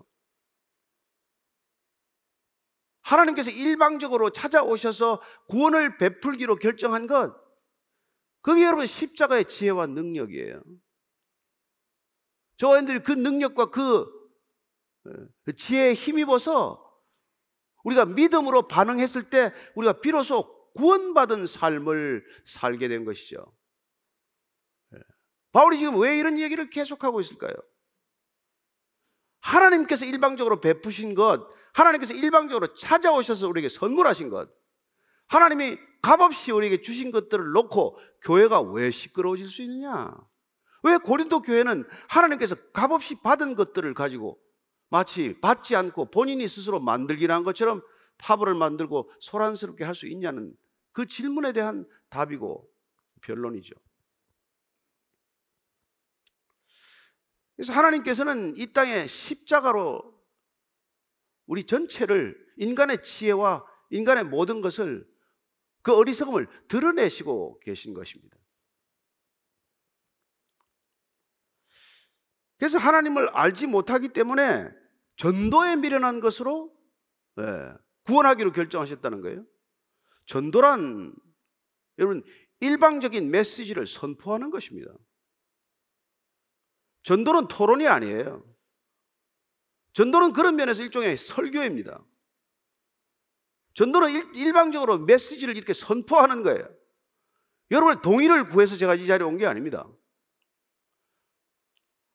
하나님께서 3.03 3.51
일방적으로 3.51 4.31
찾아오셔서 4.31 5.21
구원을 5.49 5.99
베풀기로 5.99 6.57
결정한 6.57 7.07
것, 7.07 7.35
그게 8.41 8.63
여러분 8.63 8.87
십자가의 8.87 9.47
지혜와 9.47 9.87
능력이에요. 9.87 10.63
저희들이 12.57 13.03
그 13.03 13.13
능력과 13.13 13.71
그, 13.71 14.07
그 15.45 15.55
지혜에 15.55 15.95
힘입어서 15.95 16.90
우리가 17.85 18.05
믿음으로 18.05 18.67
반응했을 18.67 19.31
때 19.31 19.53
우리가 19.75 20.01
비로소 20.01 20.61
구원받은 20.75 21.47
삶을 21.47 22.25
살게 22.45 22.89
된 22.89 23.05
것이죠. 23.05 23.53
바울이 25.53 25.79
지금 25.79 26.01
왜 26.01 26.19
이런 26.19 26.39
얘기를 26.39 26.71
계속하고 26.71 27.21
있을까요? 27.21 27.55
하나님께서 29.41 30.05
일방적으로 30.05 30.61
베푸신 30.61 31.15
것, 31.15 31.49
하나님께서 31.73 32.15
일방적으로 32.15 32.75
찾아오셔서 32.75 33.49
우리에게 33.49 33.69
선물하신 33.69 34.29
것, 34.29 34.51
하나님이 35.27 35.79
값없이 36.03 36.53
우리에게 36.53 36.83
주신 36.83 37.11
것들을 37.11 37.53
놓고 37.53 37.99
교회가 38.23 38.61
왜 38.61 38.91
시끄러워질 38.91 39.49
수 39.49 39.63
있느냐? 39.63 40.13
왜 40.83 40.97
고린도 40.97 41.43
교회는 41.43 41.85
하나님께서 42.09 42.55
값없이 42.73 43.21
받은 43.23 43.55
것들을 43.55 43.93
가지고 43.95 44.41
마치 44.91 45.41
받지 45.41 45.75
않고 45.77 46.11
본인이 46.11 46.47
스스로 46.47 46.81
한 47.35 47.45
것처럼 47.45 47.81
파벌을 48.19 48.55
만들고 48.55 49.11
소란스럽게 49.21 49.85
할 49.85 49.95
수 49.95 50.07
있냐는 50.07 50.55
그 50.93 51.07
질문에 51.07 51.53
대한 51.53 51.89
답이고 52.11 52.69
변론이죠. 53.23 53.75
그래서 57.57 57.73
하나님께서는 57.73 58.57
이 58.57 58.73
땅에 58.73 59.07
십자가로 59.07 60.19
우리 61.47 61.65
전체를 61.65 62.37
인간의 62.57 63.03
지혜와 63.05 63.65
인간의 63.91 64.25
모든 64.25 64.61
것을 64.61 65.09
그 65.83 65.95
어리석음을 65.95 66.47
드러내시고 66.69 67.61
계신 67.61 67.95
것입니다. 67.95 68.37
그래서 72.57 72.79
하나님을 72.79 73.29
알지 73.31 73.67
못하기 73.67 74.11
때문에 74.11 74.80
전도에 75.21 75.77
미련한 75.77 76.21
것으로 76.21 76.75
예, 77.41 77.75
구원하기로 78.05 78.53
결정하셨다는 78.53 79.21
거예요. 79.21 79.45
전도란 80.25 81.15
여러분 81.99 82.23
일방적인 82.61 83.31
메시지를 83.31 83.87
선포하는 83.87 84.49
것입니다. 84.49 84.91
전도는 87.03 87.49
토론이 87.49 87.87
아니에요. 87.87 88.43
전도는 89.93 90.33
그런 90.33 90.57
면에서 90.57 90.83
일종의 90.83 91.19
설교입니다. 91.19 92.03
전도는 93.75 94.35
일, 94.35 94.55
방적으로 94.55 95.01
메시지를 95.01 95.55
이렇게 95.55 95.75
선포하는 95.75 96.43
거예요. 96.43 96.67
여러분의 97.71 98.01
동의를 98.01 98.49
구해서 98.49 98.79
제가 98.79 98.95
이 98.95 99.07
자리에 99.07 99.27
온 99.27 99.37
게 99.37 99.45
아닙니다. 99.45 99.87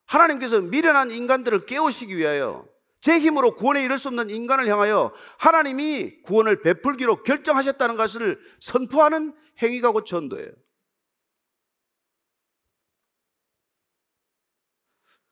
하나님께서 0.06 0.60
미련한 0.62 1.12
인간들을 1.12 1.68
깨우시기 1.68 2.18
위하여 2.18 2.68
제 3.06 3.20
힘으로 3.20 3.54
구원에 3.54 3.84
이를 3.84 4.00
수 4.00 4.08
없는 4.08 4.32
인간을 4.32 4.68
향하여 4.68 5.14
하나님이 5.38 6.24
구원을 6.24 6.64
베풀기로 6.64 7.22
결정하셨다는 7.22 7.98
것을 7.98 8.40
선포하는 8.60 9.32
행위가 9.62 9.92
곧 9.92 10.08
전도예요. 10.08 10.50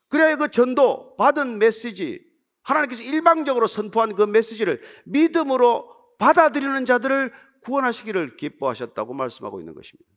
그래야 0.08 0.36
그 0.36 0.52
전도 0.52 1.16
받은 1.16 1.58
메시지, 1.58 2.24
하나님께서 2.62 3.02
일방적으로 3.02 3.66
선포한 3.66 4.14
그 4.14 4.22
메시지를 4.22 4.80
믿음으로 5.06 5.90
받아들이는 6.20 6.86
자들을 6.86 7.34
구원하시기를 7.64 8.38
기뻐하셨다고 8.38 9.16
말씀하고 9.16 9.60
있는 9.60 9.74
것입니다. 9.74 10.13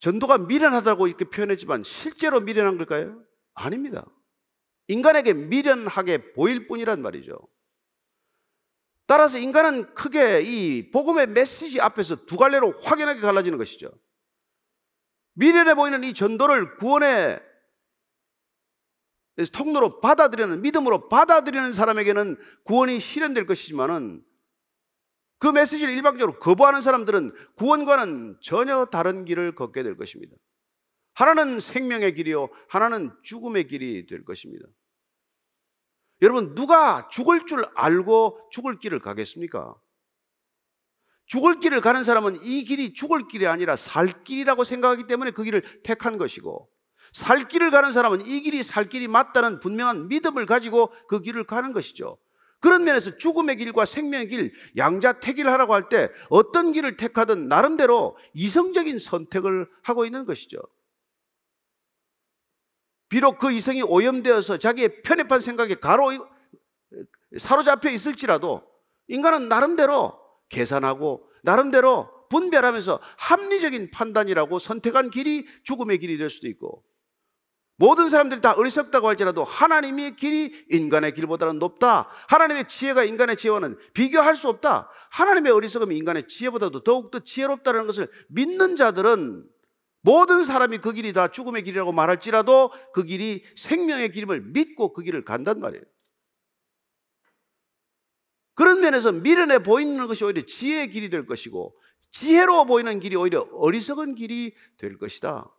전도가 0.00 0.38
미련하다고 0.38 1.06
이렇게 1.06 1.24
표현했지만 1.24 1.84
실제로 1.84 2.40
미련한 2.40 2.78
걸까요? 2.78 3.22
아닙니다. 3.54 4.04
인간에게 4.88 5.34
미련하게 5.34 6.32
보일 6.32 6.66
뿐이란 6.66 7.00
말이죠. 7.00 7.38
따라서 9.06 9.38
인간은 9.38 9.94
크게 9.94 10.42
이 10.42 10.90
복음의 10.90 11.28
메시지 11.28 11.80
앞에서 11.80 12.26
두 12.26 12.36
갈래로 12.36 12.80
확연하게 12.80 13.20
갈라지는 13.20 13.58
것이죠. 13.58 13.90
미련해 15.34 15.74
보이는 15.74 16.02
이 16.04 16.14
전도를 16.14 16.76
구원의 16.76 17.40
통로로 19.52 20.00
받아들이는 20.00 20.62
믿음으로 20.62 21.08
받아들이는 21.08 21.72
사람에게는 21.72 22.36
구원이 22.64 23.00
실현될 23.00 23.46
것이지만은 23.46 24.24
그 25.40 25.48
메시지를 25.48 25.92
일방적으로 25.94 26.38
거부하는 26.38 26.82
사람들은 26.82 27.32
구원과는 27.56 28.36
전혀 28.42 28.84
다른 28.84 29.24
길을 29.24 29.54
걷게 29.54 29.82
될 29.82 29.96
것입니다. 29.96 30.36
하나는 31.14 31.58
생명의 31.60 32.14
길이요, 32.14 32.50
하나는 32.68 33.10
죽음의 33.22 33.66
길이 33.66 34.06
될 34.06 34.22
것입니다. 34.22 34.66
여러분, 36.22 36.54
누가 36.54 37.08
죽을 37.08 37.46
줄 37.46 37.64
알고 37.74 38.50
죽을 38.52 38.78
길을 38.78 39.00
가겠습니까? 39.00 39.74
죽을 41.24 41.58
길을 41.58 41.80
가는 41.80 42.04
사람은 42.04 42.42
이 42.42 42.64
길이 42.64 42.92
죽을 42.92 43.26
길이 43.26 43.46
아니라 43.46 43.76
살 43.76 44.22
길이라고 44.22 44.64
생각하기 44.64 45.06
때문에 45.06 45.30
그 45.30 45.42
길을 45.42 45.82
택한 45.82 46.18
것이고, 46.18 46.68
살 47.14 47.48
길을 47.48 47.70
가는 47.70 47.92
사람은 47.92 48.26
이 48.26 48.42
길이 48.42 48.62
살 48.62 48.90
길이 48.90 49.08
맞다는 49.08 49.60
분명한 49.60 50.08
믿음을 50.08 50.44
가지고 50.44 50.92
그 51.08 51.22
길을 51.22 51.44
가는 51.44 51.72
것이죠. 51.72 52.18
그런 52.60 52.84
면에서 52.84 53.16
죽음의 53.16 53.56
길과 53.56 53.86
생명의 53.86 54.28
길, 54.28 54.52
양자택일 54.76 55.48
하라고 55.48 55.74
할 55.74 55.88
때 55.88 56.10
어떤 56.28 56.72
길을 56.72 56.96
택하든 56.96 57.48
나름대로 57.48 58.16
이성적인 58.34 58.98
선택을 58.98 59.68
하고 59.82 60.04
있는 60.04 60.26
것이죠. 60.26 60.58
비록 63.08 63.38
그 63.38 63.50
이성이 63.50 63.82
오염되어서 63.82 64.58
자기의 64.58 65.02
편협한 65.02 65.40
생각에 65.40 65.74
가로 65.76 66.10
사로잡혀 67.36 67.90
있을지라도 67.90 68.62
인간은 69.08 69.48
나름대로 69.48 70.16
계산하고 70.48 71.26
나름대로 71.42 72.08
분별하면서 72.28 73.00
합리적인 73.16 73.90
판단이라고 73.90 74.60
선택한 74.60 75.10
길이 75.10 75.46
죽음의 75.64 75.98
길이 75.98 76.18
될 76.18 76.30
수도 76.30 76.46
있고 76.46 76.84
모든 77.80 78.10
사람들이 78.10 78.42
다 78.42 78.52
어리석다고 78.52 79.08
할지라도 79.08 79.42
하나님의 79.42 80.16
길이 80.16 80.66
인간의 80.68 81.14
길보다는 81.14 81.58
높다. 81.58 82.10
하나님의 82.28 82.68
지혜가 82.68 83.04
인간의 83.04 83.38
지혜와는 83.38 83.78
비교할 83.94 84.36
수 84.36 84.50
없다. 84.50 84.90
하나님의 85.10 85.50
어리석음이 85.50 85.96
인간의 85.96 86.28
지혜보다도 86.28 86.84
더욱더 86.84 87.20
지혜롭다는 87.20 87.86
것을 87.86 88.10
믿는 88.28 88.76
자들은 88.76 89.48
모든 90.02 90.44
사람이 90.44 90.76
그 90.78 90.92
길이 90.92 91.14
다 91.14 91.28
죽음의 91.28 91.62
길이라고 91.64 91.92
말할지라도 91.92 92.70
그 92.92 93.04
길이 93.04 93.42
생명의 93.56 94.12
길임을 94.12 94.42
믿고 94.42 94.92
그 94.92 95.02
길을 95.02 95.24
간단 95.24 95.58
말이에요. 95.58 95.82
그런 98.56 98.82
면에서 98.82 99.10
미련해 99.10 99.62
보이는 99.62 100.06
것이 100.06 100.22
오히려 100.22 100.42
지혜의 100.42 100.90
길이 100.90 101.08
될 101.08 101.24
것이고 101.24 101.74
지혜로워 102.10 102.66
보이는 102.66 103.00
길이 103.00 103.16
오히려 103.16 103.48
어리석은 103.54 104.16
길이 104.16 104.54
될 104.76 104.98
것이다. 104.98 105.50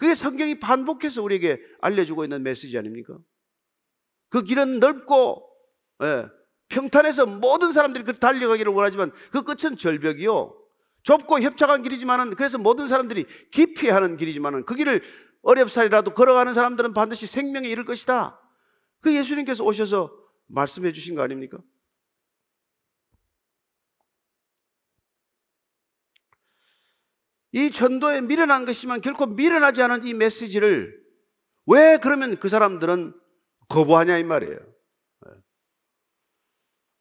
그게 0.00 0.14
성경이 0.14 0.58
반복해서 0.60 1.22
우리에게 1.22 1.60
알려주고 1.82 2.24
있는 2.24 2.42
메시지 2.42 2.78
아닙니까? 2.78 3.18
그 4.30 4.42
길은 4.42 4.80
넓고 4.80 5.46
예, 6.02 6.26
평탄해서 6.70 7.26
모든 7.26 7.70
사람들이 7.70 8.04
그 8.04 8.14
달려가기를 8.14 8.72
원하지만 8.72 9.12
그 9.30 9.42
끝은 9.42 9.76
절벽이요. 9.76 10.56
좁고 11.02 11.40
협착한 11.40 11.82
길이지만은 11.82 12.34
그래서 12.34 12.56
모든 12.56 12.88
사람들이 12.88 13.26
깊이 13.50 13.90
하는 13.90 14.16
길이지만은 14.16 14.64
그 14.64 14.74
길을 14.74 15.02
어렵사리라도 15.42 16.14
걸어가는 16.14 16.54
사람들은 16.54 16.94
반드시 16.94 17.26
생명에 17.26 17.68
이를 17.68 17.84
것이다. 17.84 18.40
그 19.02 19.14
예수님께서 19.14 19.64
오셔서 19.64 20.10
말씀해 20.46 20.92
주신 20.92 21.14
거 21.14 21.20
아닙니까? 21.20 21.58
이 27.52 27.70
전도에 27.70 28.20
미련한 28.20 28.64
것이지만 28.64 29.00
결코 29.00 29.26
미련하지 29.26 29.82
않은 29.82 30.06
이 30.06 30.14
메시지를 30.14 31.00
왜 31.66 31.98
그러면 31.98 32.36
그 32.36 32.48
사람들은 32.48 33.14
거부하냐 33.68 34.18
이 34.18 34.24
말이에요. 34.24 34.54
예. 34.56 35.30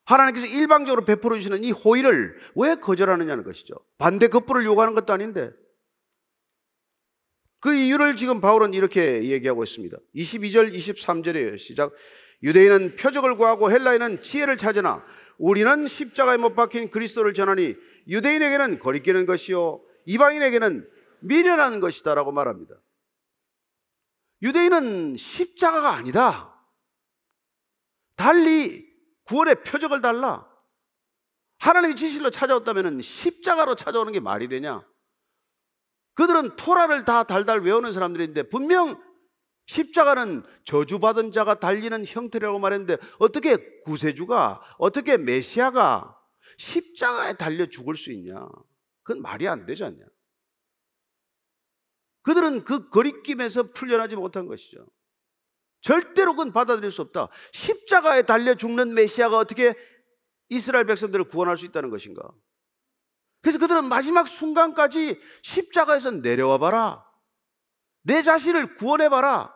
하나님께서 0.06 0.48
일방적으로 0.48 1.06
베풀어 1.06 1.36
주시는 1.36 1.64
이 1.64 1.72
호의를 1.72 2.40
왜 2.56 2.76
거절하느냐는 2.76 3.44
것이죠. 3.44 3.76
반대 3.98 4.28
급부를 4.28 4.66
요구하는 4.66 4.96
것도 4.96 5.14
아닌데 5.14 5.48
그 7.60 7.76
이유를 7.76 8.16
지금 8.16 8.40
바울은 8.42 8.74
이렇게 8.74 9.26
얘기하고 9.26 9.64
있습니다. 9.64 9.98
22절, 10.16 10.74
23절이에요. 10.74 11.58
시작. 11.58 11.92
유대인은 12.42 12.96
표적을 12.96 13.36
구하고 13.36 13.70
헬라인은 13.70 14.22
지혜를 14.22 14.58
찾으나 14.58 15.04
우리는 15.38 15.88
십자가에 15.88 16.38
못 16.38 16.56
박힌 16.56 16.90
그리스도를 16.90 17.34
전하니 17.34 17.76
유대인에게는 18.08 18.80
거리끼는 18.80 19.26
것이요 19.26 19.82
이방인에게는 20.06 20.90
미련한 21.22 21.80
것이다라고 21.80 22.32
말합니다. 22.32 22.76
유대인은 24.42 25.18
십자가가 25.18 25.94
아니다. 25.94 26.56
달리 28.16 28.88
구원의 29.26 29.64
표적을 29.64 30.02
달라. 30.02 30.48
하나님이 31.60 31.96
진실로 31.96 32.30
찾아왔다면 32.30 33.02
십자가로 33.02 33.76
찾아오는 33.76 34.14
게 34.14 34.20
말이 34.20 34.48
되냐? 34.48 34.86
그들은 36.14 36.56
토라를 36.56 37.06
다 37.06 37.24
달달 37.24 37.62
외우는 37.62 37.94
사람들인데 37.94 38.44
분명 38.50 39.02
십자가는 39.68 40.44
저주받은 40.64 41.32
자가 41.32 41.60
달리는 41.60 42.04
형태라고 42.06 42.60
말했는데 42.60 42.98
어떻게 43.20 43.82
구세주가 43.82 44.62
어떻게 44.80 45.16
메시아가 45.16 46.18
십자가에 46.58 47.34
달려 47.34 47.68
죽을 47.68 47.96
수 47.96 48.12
있냐? 48.12 48.48
그건 49.10 49.24
말이 49.24 49.48
안 49.48 49.66
되지 49.66 49.84
않냐? 49.84 50.06
그들은 52.22 52.64
그 52.64 52.90
거리낌에서 52.90 53.72
풀려나지 53.72 54.16
못한 54.16 54.46
것이죠. 54.46 54.86
절대로 55.82 56.34
그건 56.34 56.54
받아들일 56.54 56.92
수 56.92 57.02
없다. 57.02 57.30
십자가에 57.52 58.22
달려 58.24 58.54
죽는 58.54 58.94
메시아가 58.94 59.40
어떻게 59.40 59.74
이스라엘 60.50 60.86
백성들을 60.86 61.26
구원할 61.30 61.58
수 61.58 61.66
있다는 61.66 61.90
것인가? 61.90 62.22
그래서 63.42 63.58
그들은 63.58 63.86
마지막 63.86 64.28
순간까지 64.28 65.20
십자가에서 65.42 66.12
내려와 66.12 66.60
봐라. 66.60 67.04
내 68.04 68.22
자신을 68.22 68.76
구원해 68.76 69.10
봐라. 69.10 69.56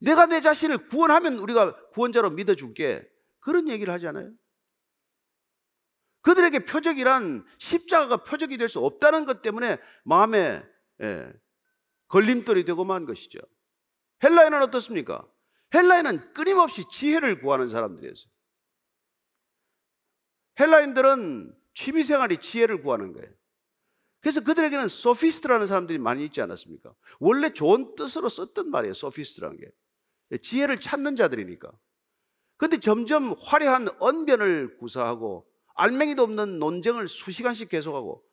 내가 0.00 0.24
내 0.24 0.40
자신을 0.40 0.88
구원하면 0.88 1.34
우리가 1.34 1.90
구원자로 1.90 2.30
믿어줄게. 2.30 3.06
그런 3.40 3.68
얘기를 3.68 3.92
하지 3.92 4.06
않아요? 4.06 4.32
그들에게 6.24 6.64
표적이란 6.64 7.44
십자가가 7.58 8.24
표적이 8.24 8.56
될 8.56 8.68
수 8.68 8.80
없다는 8.80 9.26
것 9.26 9.42
때문에 9.42 9.78
마음에 10.04 10.62
예, 11.02 11.32
걸림돌이 12.08 12.64
되고 12.64 12.84
만 12.84 13.04
것이죠. 13.04 13.38
헬라인은 14.22 14.62
어떻습니까? 14.62 15.28
헬라인은 15.74 16.32
끊임없이 16.32 16.84
지혜를 16.90 17.40
구하는 17.40 17.68
사람들이었어요. 17.68 18.32
헬라인들은 20.60 21.54
취미생활이 21.74 22.38
지혜를 22.38 22.82
구하는 22.82 23.12
거예요. 23.12 23.28
그래서 24.20 24.40
그들에게는 24.40 24.88
소피스트라는 24.88 25.66
사람들이 25.66 25.98
많이 25.98 26.24
있지 26.24 26.40
않았습니까? 26.40 26.94
원래 27.18 27.50
좋은 27.50 27.94
뜻으로 27.96 28.30
썼던 28.30 28.70
말이에요. 28.70 28.94
소피스트라는 28.94 29.58
게. 29.58 30.38
지혜를 30.38 30.80
찾는 30.80 31.16
자들이니까. 31.16 31.70
근데 32.56 32.80
점점 32.80 33.34
화려한 33.38 33.88
언변을 33.98 34.78
구사하고 34.78 35.46
알맹이도 35.74 36.22
없는 36.22 36.58
논쟁을 36.58 37.08
수시간씩 37.08 37.68
계속하고 37.68 38.24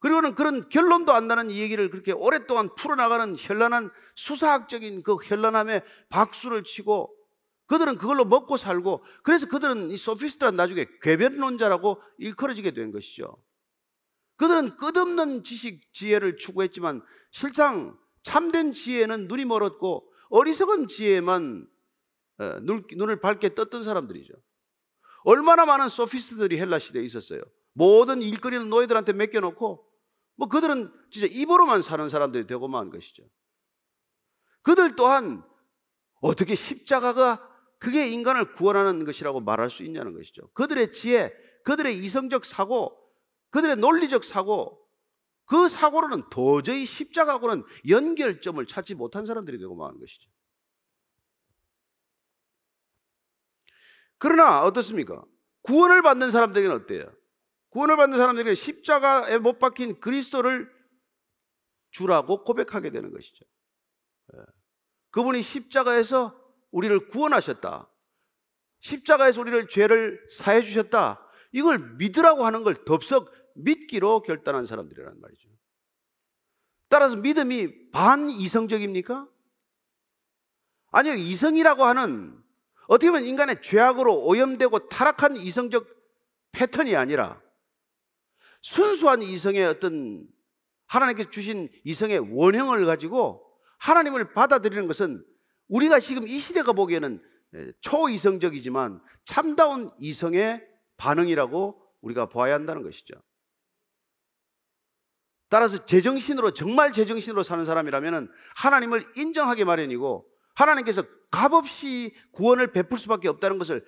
그리고는 0.00 0.34
그런 0.34 0.68
결론도 0.68 1.12
안 1.12 1.26
나는 1.26 1.50
이 1.50 1.58
얘기를 1.60 1.90
그렇게 1.90 2.12
오랫동안 2.12 2.74
풀어나가는 2.76 3.36
현란한 3.36 3.90
수사학적인 4.14 5.02
그 5.02 5.16
현란함에 5.16 5.82
박수를 6.08 6.62
치고 6.62 7.14
그들은 7.66 7.98
그걸로 7.98 8.24
먹고 8.24 8.56
살고 8.56 9.04
그래서 9.22 9.46
그들은 9.46 9.90
이 9.90 9.96
소피스트란 9.96 10.56
나중에 10.56 10.86
궤변론자라고 11.02 12.00
일컬어지게 12.18 12.72
된 12.72 12.92
것이죠. 12.92 13.36
그들은 14.36 14.76
끝없는 14.76 15.42
지식 15.42 15.92
지혜를 15.92 16.36
추구했지만 16.36 17.02
실상 17.30 17.98
참된 18.22 18.72
지혜는 18.72 19.26
눈이 19.26 19.44
멀었고 19.44 20.10
어리석은 20.30 20.88
지혜만 20.88 21.66
어, 22.38 22.44
눈을 22.62 23.20
밝게 23.20 23.54
떴던 23.54 23.82
사람들이죠. 23.82 24.32
얼마나 25.24 25.66
많은 25.66 25.88
소피스트들이 25.88 26.58
헬라 26.58 26.78
시대에 26.78 27.02
있었어요. 27.02 27.42
모든 27.72 28.22
일거리는 28.22 28.68
노예들한테 28.68 29.12
맡겨놓고 29.12 29.84
뭐 30.36 30.48
그들은 30.48 30.92
진짜 31.10 31.26
입으로만 31.30 31.82
사는 31.82 32.08
사람들이 32.08 32.46
되고만 32.46 32.80
한 32.80 32.90
것이죠. 32.90 33.24
그들 34.62 34.96
또한 34.96 35.42
어떻게 36.20 36.54
십자가가 36.54 37.44
그게 37.78 38.08
인간을 38.08 38.54
구원하는 38.54 39.04
것이라고 39.04 39.40
말할 39.40 39.70
수 39.70 39.82
있냐는 39.82 40.14
것이죠. 40.14 40.50
그들의 40.52 40.92
지혜, 40.92 41.32
그들의 41.64 41.98
이성적 42.04 42.44
사고, 42.44 42.96
그들의 43.50 43.76
논리적 43.76 44.24
사고, 44.24 44.78
그 45.44 45.68
사고로는 45.68 46.28
도저히 46.30 46.84
십자가하고는 46.84 47.64
연결점을 47.88 48.64
찾지 48.66 48.94
못한 48.94 49.24
사람들이 49.24 49.58
되고 49.58 49.74
만 49.74 49.98
것이죠. 49.98 50.28
그러나 54.18 54.62
어떻습니까? 54.62 55.24
구원을 55.62 56.02
받는 56.02 56.30
사람들에게는 56.30 56.76
어때요? 56.76 57.12
구원을 57.70 57.96
받는 57.96 58.18
사람들에게 58.18 58.54
십자가에 58.54 59.38
못 59.38 59.58
박힌 59.58 60.00
그리스도를 60.00 60.70
주라고 61.90 62.38
고백하게 62.44 62.90
되는 62.90 63.12
것이죠. 63.12 63.44
예. 64.34 64.40
그분이 65.10 65.42
십자가에서 65.42 66.38
우리를 66.70 67.08
구원하셨다. 67.08 67.90
십자가에서 68.80 69.40
우리를 69.40 69.68
죄를 69.68 70.26
사해 70.30 70.62
주셨다. 70.62 71.24
이걸 71.52 71.78
믿으라고 71.96 72.44
하는 72.44 72.62
걸 72.62 72.84
덥석 72.84 73.32
믿기로 73.54 74.22
결단한 74.22 74.66
사람들이란 74.66 75.20
말이죠. 75.20 75.48
따라서 76.88 77.16
믿음이 77.16 77.90
반이성적입니까? 77.90 79.28
아니요, 80.90 81.14
이성이라고 81.14 81.84
하는 81.84 82.37
어떻게 82.88 83.10
보면 83.10 83.26
인간의 83.26 83.62
죄악으로 83.62 84.24
오염되고 84.24 84.88
타락한 84.88 85.36
이성적 85.36 85.86
패턴이 86.52 86.96
아니라 86.96 87.40
순수한 88.62 89.22
이성의 89.22 89.64
어떤 89.66 90.26
하나님께서 90.86 91.30
주신 91.30 91.68
이성의 91.84 92.34
원형을 92.34 92.86
가지고 92.86 93.46
하나님을 93.78 94.32
받아들이는 94.32 94.88
것은 94.88 95.24
우리가 95.68 96.00
지금 96.00 96.26
이 96.26 96.38
시대가 96.38 96.72
보기에는 96.72 97.22
초이성적이지만 97.82 99.00
참다운 99.24 99.90
이성의 99.98 100.66
반응이라고 100.96 101.80
우리가 102.00 102.30
봐야 102.30 102.54
한다는 102.54 102.82
것이죠. 102.82 103.14
따라서 105.50 105.84
제정신으로 105.84 106.52
정말 106.52 106.92
제정신으로 106.92 107.42
사는 107.42 107.64
사람이라면 107.66 108.30
하나님을 108.56 109.12
인정하기 109.16 109.64
마련이고 109.64 110.26
하나님께서 110.58 111.04
값없이 111.30 112.14
구원을 112.32 112.72
베풀 112.72 112.98
수밖에 112.98 113.28
없다는 113.28 113.58
것을 113.58 113.84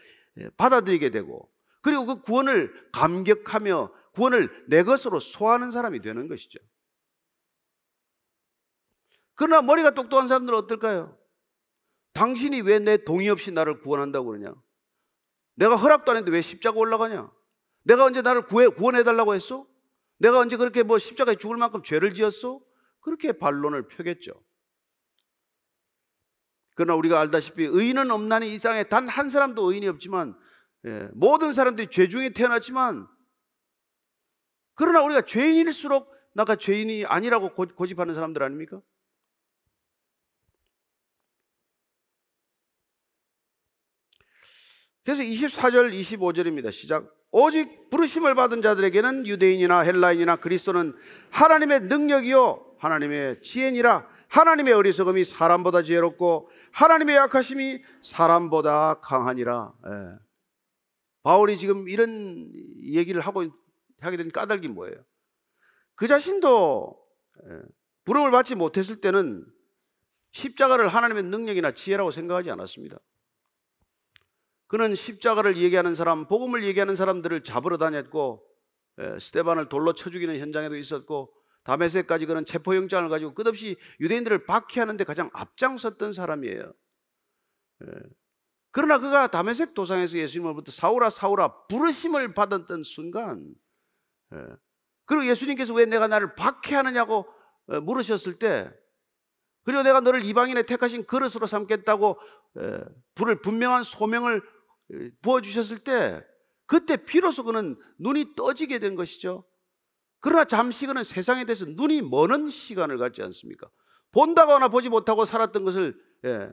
받아들이게 0.56 1.10
되고 1.10 1.50
그리고 1.82 2.06
그 2.06 2.20
구원을 2.20 2.90
감격하며 2.92 3.92
구원을 4.12 4.66
내 4.68 4.82
것으로 4.82 5.20
소화하는 5.20 5.70
사람이 5.70 6.00
되는 6.00 6.28
것이죠. 6.28 6.58
그러나 9.34 9.62
머리가 9.62 9.92
똑똑한 9.92 10.28
사람들은 10.28 10.58
어떨까요? 10.58 11.18
당신이 12.12 12.60
왜 12.60 12.78
내 12.78 13.02
동의 13.04 13.28
없이 13.30 13.50
나를 13.52 13.80
구원한다고 13.80 14.26
그러냐? 14.28 14.54
내가 15.54 15.76
허락도 15.76 16.10
안 16.10 16.18
했는데 16.18 16.36
왜 16.36 16.42
십자가 16.42 16.78
올라가냐? 16.78 17.30
내가 17.84 18.04
언제 18.04 18.20
나를 18.20 18.46
구해, 18.46 18.68
구원해달라고 18.68 19.34
했어? 19.34 19.66
내가 20.18 20.38
언제 20.38 20.56
그렇게 20.56 20.82
뭐 20.82 20.98
십자가에 20.98 21.36
죽을 21.36 21.56
만큼 21.56 21.82
죄를 21.82 22.12
지었어? 22.12 22.60
그렇게 23.00 23.32
반론을 23.32 23.88
펴겠죠. 23.88 24.32
그러나 26.74 26.94
우리가 26.94 27.20
알다시피 27.20 27.64
의인은 27.64 28.10
없나니 28.10 28.54
이 28.54 28.58
땅에 28.58 28.84
단 28.84 29.08
한 29.08 29.28
사람도 29.28 29.70
의인이 29.70 29.88
없지만 29.88 30.34
예, 30.86 31.08
모든 31.12 31.52
사람들이 31.52 31.88
죄 31.90 32.08
중에 32.08 32.30
태어났지만 32.32 33.06
그러나 34.74 35.02
우리가 35.02 35.22
죄인일수록 35.22 36.10
나가 36.34 36.56
죄인이 36.56 37.04
아니라고 37.06 37.54
고 37.54 37.86
집하는 37.86 38.14
사람들 38.14 38.42
아닙니까? 38.42 38.80
그래서 45.04 45.22
24절, 45.22 45.92
25절입니다. 45.92 46.70
시작. 46.70 47.12
오직 47.32 47.90
부르심을 47.90 48.34
받은 48.34 48.62
자들에게는 48.62 49.26
유대인이나 49.26 49.80
헬라인이나 49.80 50.36
그리스도는 50.36 50.94
하나님의 51.30 51.82
능력이요 51.82 52.76
하나님의 52.78 53.42
지혜니라 53.42 54.08
하나님의 54.30 54.72
어리석음이 54.72 55.24
사람보다 55.24 55.82
지혜롭고 55.82 56.50
하나님의 56.72 57.16
약하심이 57.16 57.82
사람보다 58.02 59.00
강하니라. 59.00 59.74
예. 59.86 60.18
바울이 61.22 61.58
지금 61.58 61.88
이런 61.88 62.50
얘기를 62.82 63.20
하고 63.20 63.44
하게 64.00 64.16
된 64.16 64.30
까닭이 64.30 64.68
뭐예요? 64.68 64.96
그 65.96 66.06
자신도 66.06 66.96
예, 67.44 67.62
부름을 68.04 68.30
받지 68.30 68.54
못했을 68.54 69.00
때는 69.00 69.44
십자가를 70.32 70.88
하나님의 70.88 71.24
능력이나 71.24 71.72
지혜라고 71.72 72.12
생각하지 72.12 72.50
않았습니다. 72.52 72.98
그는 74.68 74.94
십자가를 74.94 75.56
얘기하는 75.56 75.96
사람, 75.96 76.28
복음을 76.28 76.62
얘기하는 76.62 76.94
사람들을 76.94 77.42
잡으러 77.42 77.78
다녔고 77.78 78.46
예, 79.00 79.18
스테반을 79.18 79.68
돌로 79.68 79.92
쳐 79.94 80.08
죽이는 80.08 80.38
현장에도 80.38 80.76
있었고 80.76 81.34
다메섹까지 81.70 82.26
그는 82.26 82.44
체포영장을 82.44 83.08
가지고 83.08 83.32
끝없이 83.32 83.76
유대인들을 84.00 84.44
박해하는데 84.44 85.04
가장 85.04 85.30
앞장섰던 85.32 86.12
사람이에요. 86.12 86.72
예. 87.84 87.86
그러나 88.72 88.98
그가 88.98 89.30
다메섹 89.30 89.74
도상에서 89.74 90.18
예수님으로부터 90.18 90.72
사울아 90.72 91.10
사울아 91.10 91.66
부르심을 91.68 92.34
받았던 92.34 92.82
순간 92.82 93.54
예. 94.34 94.38
그리고 95.06 95.26
예수님께서 95.26 95.72
왜 95.72 95.86
내가 95.86 96.08
나를 96.08 96.34
박해하느냐고 96.34 97.28
어, 97.68 97.80
물으셨을 97.80 98.40
때 98.40 98.72
그리고 99.62 99.84
내가 99.84 100.00
너를 100.00 100.24
이방인의 100.24 100.66
택하신 100.66 101.04
그릇으로 101.04 101.46
삼겠다고 101.46 102.18
불을 103.14 103.42
분명한 103.42 103.84
소명을 103.84 104.42
부어주셨을 105.22 105.78
때 105.78 106.24
그때 106.66 106.96
비로소 106.96 107.44
그는 107.44 107.78
눈이 107.98 108.34
떠지게 108.34 108.80
된 108.80 108.96
것이죠. 108.96 109.44
그러나 110.20 110.44
잠시 110.44 110.86
그는 110.86 111.02
세상에 111.02 111.44
대해서 111.44 111.64
눈이 111.66 112.02
머는 112.02 112.50
시간을 112.50 112.98
갖지 112.98 113.22
않습니까? 113.22 113.68
본다거나 114.12 114.68
보지 114.68 114.88
못하고 114.88 115.24
살았던 115.24 115.64
것을 115.64 115.98
예, 116.24 116.50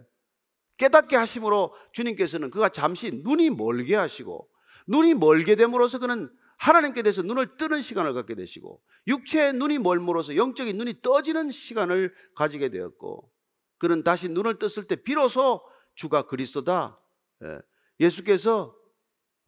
깨닫게 0.78 1.16
하심으로 1.16 1.74
주님께서는 1.92 2.50
그가 2.50 2.70
잠시 2.70 3.12
눈이 3.12 3.50
멀게 3.52 3.96
하시고 3.96 4.50
눈이 4.88 5.16
멀게 5.16 5.56
됨으로써 5.56 6.00
그는 6.00 6.30
하나님께 6.58 7.04
대해서 7.04 7.22
눈을 7.22 7.58
뜨는 7.58 7.82
시간을 7.82 8.14
갖게 8.14 8.36
되시고 8.36 8.82
육체의 9.08 9.54
눈이 9.54 9.80
멀물어서 9.80 10.36
영적인 10.36 10.78
눈이 10.78 11.02
떠지는 11.02 11.52
시간을 11.52 12.14
가지게 12.36 12.70
되었고 12.70 13.30
그는 13.78 14.04
다시 14.04 14.30
눈을 14.30 14.60
떴을 14.60 14.88
때 14.88 14.96
비로소 14.96 15.62
주가 15.96 16.24
그리스도다. 16.24 17.00
예, 17.44 17.60
예수께서 18.00 18.76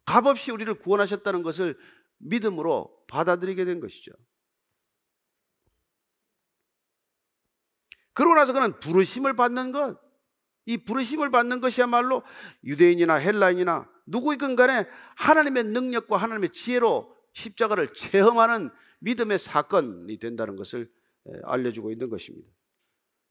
값없이 0.04 0.50
우리를 0.50 0.72
구원하셨다는 0.74 1.42
것을 1.42 1.78
믿음으로 2.20 3.04
받아들이게 3.08 3.64
된 3.64 3.80
것이죠. 3.80 4.12
그러고 8.12 8.34
나서 8.34 8.52
그는 8.52 8.78
부르심을 8.80 9.34
받는 9.34 9.72
것, 9.72 9.98
이 10.66 10.76
부르심을 10.78 11.30
받는 11.30 11.60
것이야말로 11.60 12.22
유대인이나 12.64 13.14
헬라인이나 13.14 13.90
누구이건 14.06 14.56
간에 14.56 14.86
하나님의 15.16 15.64
능력과 15.64 16.16
하나님의 16.16 16.50
지혜로 16.52 17.16
십자가를 17.32 17.88
체험하는 17.88 18.70
믿음의 19.00 19.38
사건이 19.38 20.18
된다는 20.18 20.56
것을 20.56 20.90
알려주고 21.44 21.90
있는 21.90 22.10
것입니다. 22.10 22.48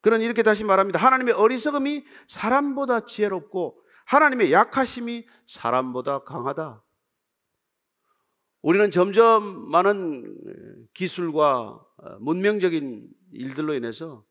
그는 0.01 0.21
이렇게 0.21 0.43
다시 0.43 0.63
말합니다. 0.63 0.99
하나님의 0.99 1.33
어리석음이 1.33 2.05
사람보다 2.27 3.01
지혜롭고 3.01 3.83
하나님의 4.05 4.51
약하심이 4.51 5.27
사람보다 5.45 6.19
강하다. 6.19 6.83
우리는 8.61 8.91
점점 8.91 9.69
많은 9.69 10.37
기술과 10.93 11.79
문명적인 12.19 13.07
일들로 13.31 13.73
인해서 13.73 14.25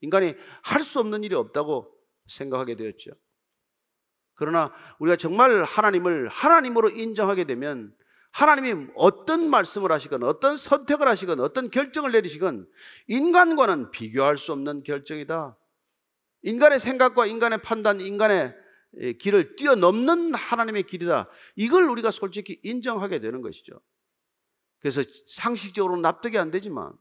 인간이 0.00 0.34
할 0.62 0.82
수 0.82 1.00
없는 1.00 1.24
일이 1.24 1.34
없다고 1.34 1.92
생각하게 2.26 2.76
되었죠. 2.76 3.10
그러나 4.34 4.72
우리가 4.98 5.16
정말 5.16 5.62
하나님을 5.62 6.28
하나님으로 6.28 6.90
인정하게 6.90 7.44
되면 7.44 7.94
하나님이 8.32 8.88
어떤 8.94 9.48
말씀을 9.48 9.90
하시건 9.92 10.22
어떤 10.22 10.56
선택을 10.58 11.08
하시건 11.08 11.40
어떤 11.40 11.70
결정을 11.70 12.12
내리시건 12.12 12.68
인간과는 13.06 13.90
비교할 13.90 14.36
수 14.36 14.52
없는 14.52 14.82
결정이다. 14.82 15.56
인간의 16.42 16.78
생각과 16.78 17.26
인간의 17.26 17.62
판단, 17.62 18.00
인간의 18.00 18.54
길을 19.18 19.56
뛰어넘는 19.56 20.34
하나님의 20.34 20.84
길이다. 20.84 21.28
이걸 21.54 21.88
우리가 21.88 22.10
솔직히 22.10 22.60
인정하게 22.62 23.20
되는 23.20 23.42
것이죠. 23.42 23.80
그래서 24.80 25.02
상식적으로 25.28 25.96
납득이 25.96 26.38
안 26.38 26.50
되지만 26.50 26.92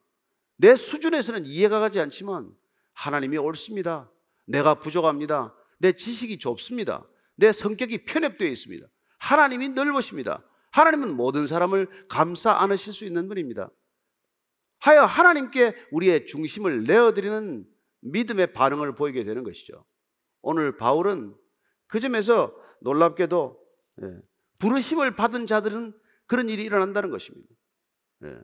내 0.58 0.76
수준에서는 0.76 1.46
이해가 1.46 1.80
가지 1.80 2.00
않지만 2.00 2.52
하나님이 2.94 3.38
옳습니다. 3.38 4.12
내가 4.46 4.76
부족합니다. 4.76 5.56
내 5.80 5.94
지식이 5.94 6.40
좁습니다. 6.40 7.08
내 7.36 7.52
성격이 7.52 8.06
편협되어 8.06 8.48
있습니다. 8.48 8.86
하나님이 9.20 9.70
넓으십니다. 9.70 10.44
하나님은 10.72 11.16
모든 11.16 11.48
사람을 11.48 12.08
감싸 12.08 12.54
안으실 12.62 12.94
수 12.94 13.06
있는 13.06 13.28
분입니다. 13.28 13.70
하여 14.80 15.04
하나님께 15.04 15.76
우리의 15.92 16.28
중심을 16.28 16.84
내어드리는 16.84 17.66
믿음의 18.02 18.54
반응을 18.54 18.96
보이게 18.96 19.24
되는 19.24 19.44
것이죠. 19.44 19.86
오늘 20.42 20.78
바울은 20.78 21.36
그 21.88 22.00
점에서 22.00 22.56
놀랍게도 22.82 23.60
예, 24.04 24.20
부르심을 24.60 25.16
받은 25.16 25.48
자들은 25.48 25.94
그런 26.26 26.50
일이 26.50 26.64
일어난다는 26.64 27.10
것입니다. 27.10 27.48
예. 28.26 28.38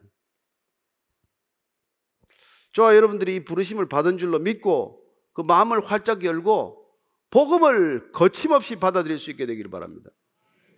저와 2.72 2.96
여러분들이 2.96 3.36
이 3.36 3.44
부르심을 3.44 3.88
받은 3.88 4.18
줄로 4.18 4.38
믿고 4.38 5.04
그 5.32 5.42
마음을 5.42 5.84
활짝 5.84 6.24
열고 6.24 6.82
복음을 7.30 8.12
거침없이 8.12 8.76
받아들일 8.76 9.18
수 9.18 9.30
있게 9.30 9.46
되기를 9.46 9.70
바랍니다. 9.70 10.10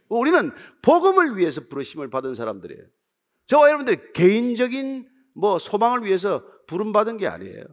우리는 0.09 0.53
복음을 0.83 1.37
위해서 1.37 1.61
부르심을 1.69 2.11
받은 2.11 2.35
사람들이에요. 2.35 2.85
저와 3.47 3.69
여러분들 3.69 4.13
개인적인 4.13 5.09
뭐 5.35 5.59
소망을 5.59 6.05
위해서 6.05 6.45
부름 6.67 6.93
받은 6.93 7.19
게 7.19 7.27
아니에요. 7.27 7.65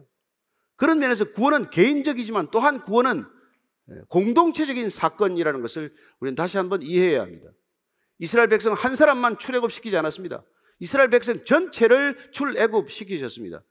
그런 0.76 0.98
면에서 0.98 1.24
구원은 1.32 1.70
개인적이지만 1.70 2.48
또한 2.50 2.82
구원은 2.82 3.24
공동체적인 4.08 4.90
사건이라는 4.90 5.62
것을 5.62 5.94
우리는 6.20 6.34
다시 6.34 6.56
한번 6.56 6.82
이해해야 6.82 7.22
합니다. 7.22 7.50
이스라엘 8.18 8.48
백성 8.48 8.72
한 8.74 8.96
사람만 8.96 9.38
출애굽 9.38 9.72
시키지 9.72 9.96
않았습니다. 9.96 10.44
이스라엘 10.78 11.10
백성 11.10 11.44
전체를 11.44 12.30
출애굽 12.32 12.90
시키셨습니다. 12.90 13.62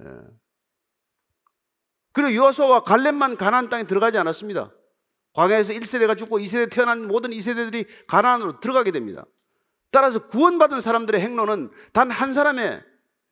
예. 0.00 0.06
그리고 2.12 2.34
요호수아와 2.34 2.82
갈렙만 2.84 3.36
가나안 3.36 3.68
땅에 3.70 3.84
들어가지 3.84 4.18
않았습니다. 4.18 4.74
광야에서 5.32 5.72
1세대가 5.72 6.16
죽고 6.16 6.38
2세대 6.38 6.70
태어난 6.70 7.06
모든 7.06 7.30
2세대들이 7.30 7.86
가나안으로 8.06 8.60
들어가게 8.60 8.90
됩니다. 8.90 9.24
따라서 9.90 10.26
구원받은 10.26 10.80
사람들의 10.80 11.20
행로는 11.20 11.70
단 11.92 12.10
한 12.10 12.34
사람의 12.34 12.82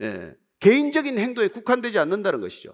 예, 0.03 0.35
개인적인 0.61 1.19
행동에 1.19 1.49
국한되지 1.49 1.99
않는다는 1.99 2.41
것이죠. 2.41 2.73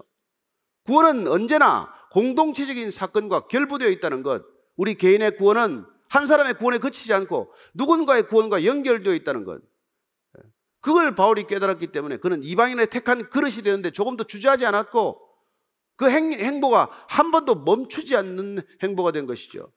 구원은 0.85 1.27
언제나 1.27 1.93
공동체적인 2.17 2.89
사건과 2.89 3.41
결부되어 3.41 3.89
있다는 3.89 4.23
것. 4.23 4.43
우리 4.75 4.95
개인의 4.95 5.37
구원은 5.37 5.85
한 6.09 6.25
사람의 6.25 6.55
구원에 6.55 6.79
그치지 6.79 7.13
않고 7.13 7.53
누군가의 7.75 8.25
구원과 8.25 8.65
연결되어 8.65 9.13
있다는 9.13 9.43
것. 9.43 9.61
예. 10.39 10.41
그걸 10.79 11.13
바울이 11.13 11.45
깨달았기 11.45 11.91
때문에 11.91 12.17
그는 12.17 12.41
이방인의 12.43 12.87
택한 12.87 13.29
그릇이 13.29 13.61
되는데 13.61 13.91
조금 13.91 14.17
더 14.17 14.23
주저하지 14.23 14.65
않았고 14.65 15.21
그 15.95 16.09
행, 16.09 16.33
행보가 16.33 16.89
한 17.07 17.29
번도 17.29 17.53
멈추지 17.53 18.15
않는 18.15 18.63
행보가 18.81 19.11
된 19.11 19.27
것이죠. 19.27 19.71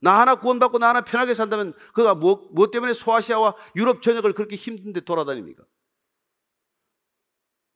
나 0.00 0.20
하나 0.20 0.34
구원받고 0.34 0.78
나 0.78 0.90
하나 0.90 1.00
편하게 1.04 1.32
산다면 1.32 1.72
그가 1.94 2.14
무엇, 2.14 2.48
무엇 2.50 2.70
때문에 2.70 2.92
소아시아와 2.92 3.54
유럽 3.76 4.02
전역을 4.02 4.34
그렇게 4.34 4.56
힘든데 4.56 5.00
돌아다닙니까? 5.00 5.64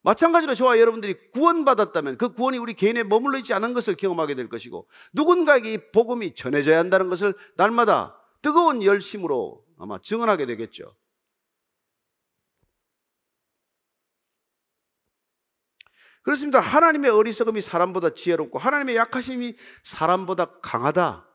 마찬가지로 0.03 0.55
저와 0.55 0.79
여러분들이 0.79 1.31
구원받았다면 1.31 2.19
그 2.19 2.33
구원이 2.33 2.59
우리 2.59 2.75
개인에 2.75 3.05
머물러 3.05 3.39
있지 3.39 3.55
않은 3.55 3.73
것을 3.73 3.95
경험하게 3.95 4.35
될 4.35 4.49
것이고 4.49 4.89
누군가에게 5.13 5.73
이 5.75 5.79
복음이 5.93 6.35
전해져야 6.35 6.79
한다는 6.79 7.09
것을 7.09 7.35
날마다 7.57 8.19
뜨거운 8.43 8.83
열심으로 8.83 9.65
아마 9.79 10.01
증언하게 10.01 10.47
되겠죠. 10.47 10.95
그렇습니다. 16.23 16.61
하나님의 16.61 17.11
어리석음이 17.11 17.61
사람보다 17.61 18.15
지혜롭고 18.15 18.59
하나님의 18.59 18.97
약하심이 18.97 19.57
사람보다 19.83 20.61
강하다. 20.61 21.29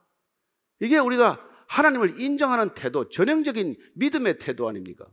이게 0.80 0.98
우리가 0.98 1.46
하나님을 1.68 2.20
인정하는 2.22 2.74
태도, 2.74 3.10
전형적인 3.10 3.76
믿음의 3.96 4.40
태도 4.40 4.70
아닙니까? 4.70 5.06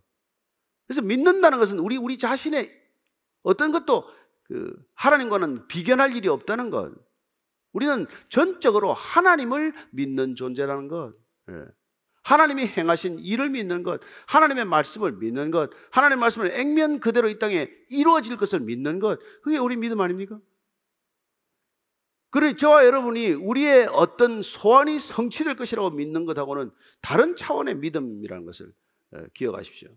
그래서 0.86 1.02
믿는다는 1.02 1.58
것은 1.58 1.78
우리 1.80 1.96
우리 1.96 2.18
자신의 2.18 2.83
어떤 3.44 3.70
것도 3.70 4.04
그 4.42 4.76
하나님과는 4.94 5.68
비견할 5.68 6.16
일이 6.16 6.28
없다는 6.28 6.70
것. 6.70 6.92
우리는 7.72 8.06
전적으로 8.28 8.92
하나님을 8.92 9.72
믿는 9.92 10.34
존재라는 10.34 10.88
것. 10.88 11.14
예. 11.50 11.64
하나님이 12.24 12.66
행하신 12.66 13.18
일을 13.18 13.50
믿는 13.50 13.82
것, 13.82 14.00
하나님의 14.26 14.64
말씀을 14.64 15.12
믿는 15.12 15.50
것, 15.50 15.70
하나님의 15.90 16.20
말씀을 16.20 16.52
액면 16.52 16.98
그대로 16.98 17.28
이 17.28 17.38
땅에 17.38 17.70
이루어질 17.90 18.38
것을 18.38 18.60
믿는 18.60 18.98
것, 18.98 19.20
그게 19.42 19.58
우리 19.58 19.76
믿음 19.76 20.00
아닙니까? 20.00 20.40
그래 22.30 22.56
저와 22.56 22.86
여러분이 22.86 23.32
우리의 23.32 23.88
어떤 23.92 24.42
소원이 24.42 24.98
성취될 25.00 25.54
것이라고 25.56 25.90
믿는 25.90 26.24
것하고는 26.24 26.70
다른 27.02 27.36
차원의 27.36 27.76
믿음이라는 27.76 28.46
것을 28.46 28.72
기억하십시오. 29.34 29.90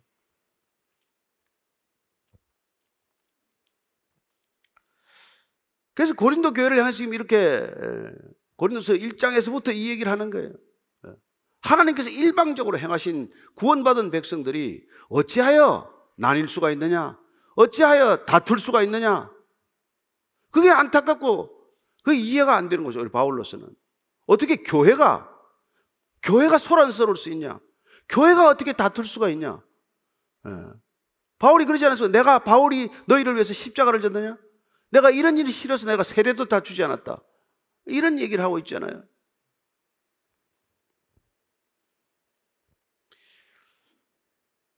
그래서 5.98 6.14
고린도 6.14 6.54
교회를 6.54 6.78
향해서 6.78 6.96
지금 6.96 7.16
이렇게 7.16 7.68
고린도서 8.58 8.94
1장에서부터 8.94 9.76
이 9.76 9.90
얘기를 9.90 10.12
하는 10.12 10.30
거예요. 10.30 10.52
하나님께서 11.62 12.12
일방적으로 12.12 12.78
행하신 12.78 13.32
구원받은 13.56 14.12
백성들이 14.12 14.86
어찌하여 15.10 15.92
나뉠 16.16 16.48
수가 16.50 16.70
있느냐? 16.70 17.20
어찌하여 17.56 18.26
다툴 18.26 18.60
수가 18.60 18.84
있느냐? 18.84 19.32
그게 20.52 20.70
안타깝고 20.70 21.50
그 22.04 22.14
이해가 22.14 22.56
안 22.56 22.70
되는 22.70 22.84
거죠. 22.84 23.00
우리 23.00 23.10
바울로서는. 23.10 23.68
어떻게 24.28 24.58
교회가 24.58 25.28
교회가 26.22 26.60
소란스러울 26.60 27.16
수 27.16 27.30
있냐? 27.30 27.60
교회가 28.08 28.48
어떻게 28.48 28.72
다툴 28.72 29.04
수가 29.04 29.30
있냐? 29.30 29.64
예. 30.46 30.52
바울이 31.40 31.66
그러지 31.66 31.84
않았어. 31.88 32.10
내가 32.10 32.38
바울이 32.38 32.92
너희를 33.08 33.34
위해서 33.34 33.54
십자가를 33.54 34.00
졌느냐? 34.00 34.38
내가 34.90 35.10
이런 35.10 35.38
일이 35.38 35.52
싫어서 35.52 35.88
내가 35.88 36.04
세례도 36.04 36.46
다 36.46 36.62
주지 36.62 36.84
않았다. 36.84 37.22
이런 37.86 38.20
얘기를 38.20 38.44
하고 38.44 38.58
있잖아요. 38.60 39.04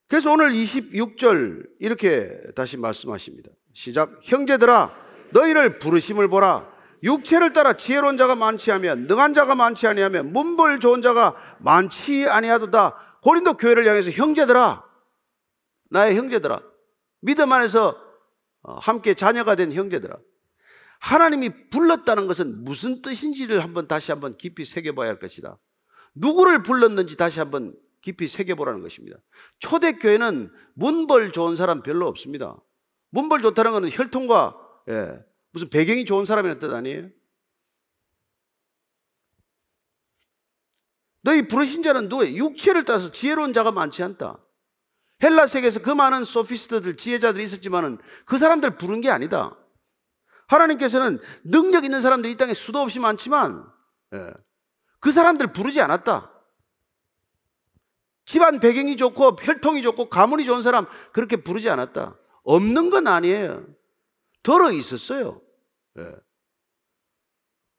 그래서 0.08 0.32
오늘 0.32 0.52
26절 0.52 1.70
이렇게 1.80 2.42
다시 2.56 2.78
말씀하십니다. 2.78 3.52
시작. 3.74 4.20
형제들아, 4.24 4.92
너희를 5.32 5.78
부르심을 5.78 6.28
보라. 6.30 6.68
육체를 7.04 7.54
따라 7.54 7.78
지혜로운 7.78 8.18
자가 8.18 8.36
많지 8.36 8.72
하면 8.72 9.08
능한 9.08 9.34
자가 9.34 9.56
많지 9.56 9.88
아니하면 9.88 10.34
문벌 10.34 10.80
좋은 10.80 11.02
자가 11.02 11.36
많지 11.60 12.28
아니하도다. 12.28 13.20
고린도 13.22 13.54
교회를 13.54 13.88
향해서 13.88 14.12
형제들아 14.12 14.84
나의 15.92 16.18
형제들아. 16.18 16.62
믿음 17.22 17.52
안에서 17.52 17.90
어, 17.90 18.09
함께 18.64 19.14
자녀가 19.14 19.56
된 19.56 19.74
형제들아. 19.74 20.18
하나님이 21.00 21.70
불렀다는 21.70 22.28
것은 22.28 22.64
무슨 22.64 23.02
뜻인지를 23.02 23.64
한번 23.64 23.88
다시 23.88 24.12
한번 24.12 24.38
깊이 24.38 24.66
새겨봐야 24.66 25.10
할 25.10 25.20
것이다. 25.20 25.58
누구를 26.16 26.64
불렀는지 26.64 27.16
다시 27.16 27.40
한번 27.40 27.74
깊이 28.02 28.28
새겨보라는 28.28 28.82
것입니다. 28.82 29.18
초대교회는 29.60 30.52
문벌 30.74 31.32
좋은 31.32 31.56
사람 31.56 31.84
별로 31.84 32.08
없습니다. 32.08 32.58
문벌 33.12 33.42
좋다는 33.42 33.72
것은 33.72 33.90
혈통과 33.92 34.56
예, 34.90 35.20
무슨 35.52 35.70
배경이 35.70 36.06
좋은 36.06 36.26
사람이라는 36.26 36.60
뜻 36.60 36.74
아니에요? 36.74 37.10
너희 41.22 41.48
부르신 41.48 41.84
자는 41.84 42.08
누구예요? 42.10 42.36
육체를 42.36 42.86
따라서 42.86 43.12
지혜로운 43.12 43.54
자가 43.54 43.72
많지 43.72 44.04
않다. 44.04 44.44
헬라 45.22 45.48
세계에서 45.48 45.82
그 45.82 45.90
많은 45.90 46.24
소피스트들, 46.24 46.98
지혜자들이 46.98 47.44
있었지만은 47.44 47.98
그 48.26 48.38
사람들 48.38 48.78
부른 48.78 49.02
게 49.02 49.10
아니다. 49.10 49.58
하나님께서는 50.48 51.20
능력 51.44 51.84
있는 51.84 52.02
사람들이 52.02 52.34
이 52.34 52.38
땅에 52.38 52.54
수도 52.54 52.80
없이 52.80 53.00
많지만 53.00 53.66
예, 54.14 54.32
그 55.00 55.12
사람들 55.12 55.54
부르지 55.54 55.82
않았다. 55.82 56.32
집안 58.26 58.60
배경이 58.60 58.96
좋고 58.98 59.38
혈통이 59.42 59.82
좋고 59.82 60.10
가문이 60.10 60.46
좋은 60.46 60.62
사람 60.62 60.86
그렇게 61.14 61.38
부르지 61.38 61.70
않았다. 61.70 62.16
없는 62.44 62.90
건 62.90 63.08
아니에요. 63.08 63.66
들어 64.44 64.72
있었어요. 64.72 65.42
예. 65.98 66.16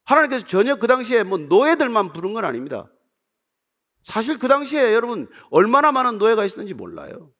하나님께서 0.04 0.46
전혀 0.46 0.76
그 0.76 0.86
당시에 0.86 1.22
뭐 1.22 1.38
노예들만 1.38 2.12
부른 2.12 2.34
건 2.34 2.44
아닙니다. 2.44 2.90
사실 4.04 4.38
그 4.38 4.48
당시에 4.48 4.94
여러분 4.94 5.28
얼마나 5.50 5.92
많은 5.92 6.18
노예가 6.18 6.44
있었는지 6.44 6.74
몰라요. 6.74 7.32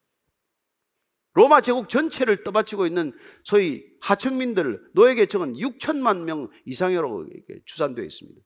로마 1.33 1.61
제국 1.61 1.87
전체를 1.87 2.43
떠받치고 2.43 2.85
있는 2.85 3.13
소위 3.43 3.85
하층민들 4.01 4.81
노예 4.93 5.15
계층은 5.15 5.53
6천만 5.53 6.23
명 6.23 6.49
이상이라고 6.65 7.25
추산되어 7.65 8.03
있습니다. 8.03 8.41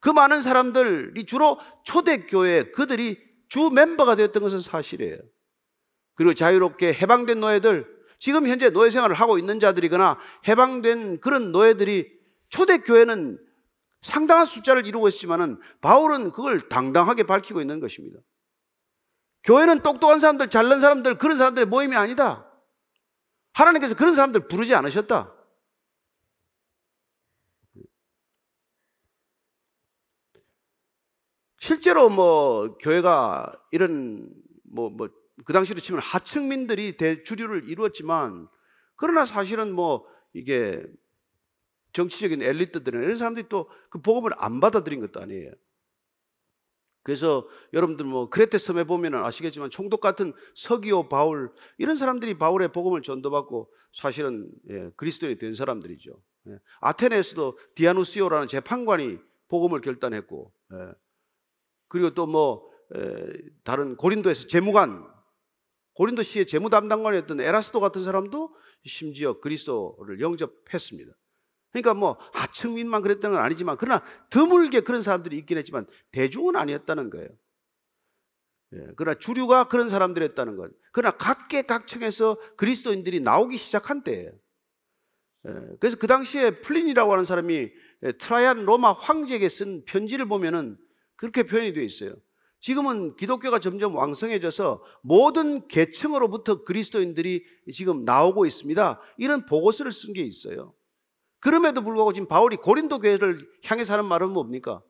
그 0.00 0.10
많은 0.10 0.42
사람들이 0.42 1.24
주로 1.24 1.58
초대교회 1.84 2.70
그들이 2.70 3.18
주 3.48 3.70
멤버가 3.70 4.14
되었던 4.14 4.42
것은 4.42 4.60
사실이에요. 4.60 5.18
그리고 6.14 6.34
자유롭게 6.34 6.92
해방된 6.92 7.40
노예들 7.40 7.86
지금 8.18 8.46
현재 8.46 8.70
노예 8.70 8.90
생활을 8.90 9.16
하고 9.16 9.38
있는 9.38 9.58
자들이거나 9.58 10.18
해방된 10.46 11.20
그런 11.20 11.52
노예들이 11.52 12.10
초대교회는 12.50 13.38
상당한 14.02 14.46
숫자를 14.46 14.86
이루고 14.86 15.08
있지만은 15.08 15.60
바울은 15.80 16.32
그걸 16.32 16.68
당당하게 16.68 17.24
밝히고 17.24 17.60
있는 17.60 17.80
것입니다. 17.80 18.20
교회는 19.44 19.80
똑똑한 19.80 20.18
사람들, 20.18 20.50
잘난 20.50 20.80
사람들, 20.80 21.18
그런 21.18 21.36
사람들의 21.36 21.66
모임이 21.66 21.96
아니다. 21.96 22.50
하나님께서 23.52 23.94
그런 23.94 24.14
사람들 24.14 24.48
부르지 24.48 24.74
않으셨다. 24.74 25.34
실제로 31.60 32.08
뭐 32.08 32.76
교회가 32.78 33.52
이런 33.72 34.28
뭐 34.64 34.90
뭐 34.90 35.08
그 35.44 35.52
당시로 35.52 35.80
치면 35.80 36.00
하층민들이 36.02 36.96
대주류를 36.96 37.68
이루었지만 37.68 38.48
그러나 38.96 39.24
사실은 39.24 39.72
뭐 39.72 40.06
이게 40.32 40.84
정치적인 41.92 42.42
엘리트들은 42.42 43.02
이런 43.02 43.16
사람들이 43.16 43.48
또 43.48 43.68
그 43.90 44.00
복음을 44.00 44.30
안 44.36 44.60
받아들인 44.60 45.00
것도 45.00 45.20
아니에요. 45.20 45.52
그래서 47.02 47.48
여러분들 47.72 48.04
뭐 48.04 48.28
크레테 48.28 48.58
섬에 48.58 48.84
보면 48.84 49.14
아시겠지만 49.14 49.70
총독 49.70 50.00
같은 50.00 50.34
서기오 50.56 51.08
바울 51.08 51.50
이런 51.78 51.96
사람들이 51.96 52.36
바울의 52.36 52.68
복음을 52.68 53.00
전도받고 53.00 53.72
사실은 53.94 54.50
예, 54.68 54.90
그리스도인이 54.96 55.38
된 55.38 55.54
사람들이죠. 55.54 56.22
예. 56.48 56.58
아테네에서도 56.80 57.58
디아누시오라는 57.76 58.48
재판관이 58.48 59.18
복음을 59.48 59.80
결단했고 59.80 60.52
예. 60.74 60.92
그리고 61.88 62.10
또뭐 62.10 62.68
다른 63.64 63.96
고린도에서 63.96 64.48
재무관 64.48 65.06
고린도 65.94 66.22
시의 66.22 66.46
재무 66.46 66.68
담당관이었던 66.70 67.40
에라스도 67.40 67.80
같은 67.80 68.04
사람도 68.04 68.54
심지어 68.84 69.40
그리스도를 69.40 70.20
영접했습니다. 70.20 71.12
그러니까 71.70 71.94
뭐 71.94 72.16
하층민만 72.32 73.02
그랬던 73.02 73.32
건 73.32 73.40
아니지만 73.40 73.76
그러나 73.78 74.02
드물게 74.30 74.80
그런 74.80 75.02
사람들이 75.02 75.36
있긴 75.38 75.58
했지만 75.58 75.86
대중은 76.12 76.56
아니었다는 76.56 77.10
거예요. 77.10 77.28
예, 78.74 78.86
그러나 78.96 79.18
주류가 79.18 79.68
그런 79.68 79.88
사람들이었다는 79.88 80.56
것. 80.56 80.70
그러나 80.92 81.16
각계각층에서 81.16 82.36
그리스도인들이 82.56 83.20
나오기 83.20 83.56
시작한 83.56 84.02
때예요. 84.02 84.30
예, 85.46 85.52
그래서 85.80 85.96
그 85.96 86.06
당시에 86.06 86.60
플린이라고 86.60 87.12
하는 87.12 87.24
사람이 87.24 87.70
예, 88.04 88.12
트라이안 88.12 88.64
로마 88.64 88.92
황제에게 88.92 89.48
쓴 89.48 89.84
편지를 89.84 90.26
보면은 90.26 90.76
그렇게 91.16 91.42
표현이 91.42 91.72
되어 91.72 91.82
있어요. 91.84 92.14
지금은 92.60 93.16
기독교가 93.16 93.60
점점 93.60 93.94
왕성해져서 93.94 94.82
모든 95.02 95.66
계층으로부터 95.68 96.64
그리스도인들이 96.64 97.44
지금 97.72 98.04
나오고 98.04 98.46
있습니다. 98.46 99.00
이런 99.16 99.46
보고서를 99.46 99.92
쓴 99.92 100.12
게 100.12 100.22
있어요. 100.22 100.74
그럼에도 101.40 101.82
불구하고 101.82 102.12
지금 102.12 102.28
바울이 102.28 102.56
고린도 102.56 102.98
교회를 102.98 103.38
향해서 103.64 103.94
하는 103.94 104.04
말은 104.06 104.30
뭡니까? 104.30 104.82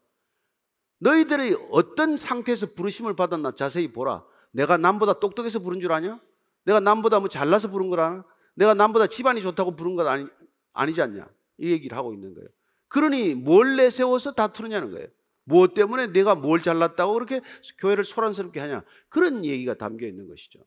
너희들이 1.01 1.57
어떤 1.71 2.17
상태에서 2.17 2.69
부르심을 2.75 3.15
받았나 3.15 3.55
자세히 3.55 3.93
보라. 3.93 4.25
내가 4.51 4.77
남보다 4.77 5.21
똑똑해서 5.21 5.59
부른 5.59 5.81
줄 5.81 5.93
아냐? 5.93 6.21
내가 6.65 6.81
남보다 6.81 7.21
뭐 7.21 7.29
잘나서 7.29 7.71
부른 7.71 7.91
걸 7.91 8.01
아나? 8.01 8.25
내가 8.55 8.75
남보다 8.75 9.07
집안이 9.07 9.41
좋다고 9.41 9.77
부른 9.77 9.95
것 9.95 10.07
아니, 10.07 10.27
아니지 10.73 11.01
않냐? 11.01 11.29
이 11.59 11.71
얘기를 11.71 11.97
하고 11.97 12.13
있는 12.13 12.35
거예요. 12.35 12.49
그러니 12.89 13.35
뭘 13.35 13.77
내세워서 13.77 14.33
다투느냐는 14.33 14.91
거예요. 14.91 15.07
무엇 15.45 15.75
때문에 15.75 16.09
내가 16.09 16.35
뭘 16.35 16.63
잘났다고 16.63 17.15
그렇게 17.15 17.41
교회를 17.79 18.05
소란스럽게 18.05 18.61
하냐? 18.61 18.83
그런 19.09 19.45
얘기가 19.45 19.75
담겨 19.75 20.07
있는 20.07 20.29
것이죠. 20.29 20.61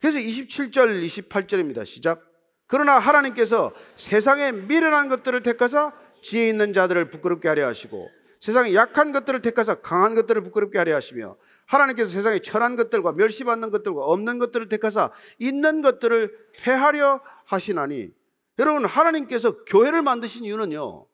그래서 0.00 0.18
27절, 0.18 1.04
28절입니다. 1.04 1.84
시작. 1.84 2.26
그러나 2.66 2.98
하나님께서 2.98 3.72
세상에 3.96 4.52
미련한 4.52 5.08
것들을 5.08 5.42
택하사 5.42 5.92
지혜 6.22 6.48
있는 6.48 6.72
자들을 6.72 7.10
부끄럽게 7.10 7.48
하려 7.48 7.66
하시고 7.66 8.08
세상에 8.40 8.74
약한 8.74 9.12
것들을 9.12 9.42
택하사 9.42 9.74
강한 9.74 10.14
것들을 10.14 10.42
부끄럽게 10.42 10.78
하려 10.78 10.94
하시며 10.94 11.36
하나님께서 11.66 12.10
세상에 12.10 12.40
천한 12.40 12.76
것들과 12.76 13.12
멸시받는 13.12 13.70
것들과 13.70 14.02
없는 14.04 14.38
것들을 14.38 14.68
택하사 14.68 15.10
있는 15.38 15.82
것들을 15.82 16.32
패하려 16.58 17.20
하시나니 17.46 18.10
여러분 18.58 18.84
하나님께서 18.84 19.64
교회를 19.64 20.02
만드신 20.02 20.44
이유는요 20.44 21.06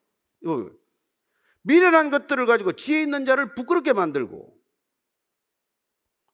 미련한 1.62 2.10
것들을 2.10 2.46
가지고 2.46 2.72
지혜 2.72 3.02
있는 3.02 3.24
자를 3.24 3.54
부끄럽게 3.54 3.92
만들고 3.92 4.55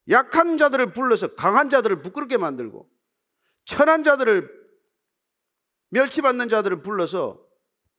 약한 0.08 0.58
자들을 0.58 0.92
불러서 0.92 1.34
강한 1.34 1.70
자들을 1.70 2.02
부끄럽게 2.02 2.36
만들고 2.36 2.90
천한 3.64 4.02
자들을 4.02 4.62
멸치받는 5.90 6.48
자들을 6.48 6.82
불러서 6.82 7.46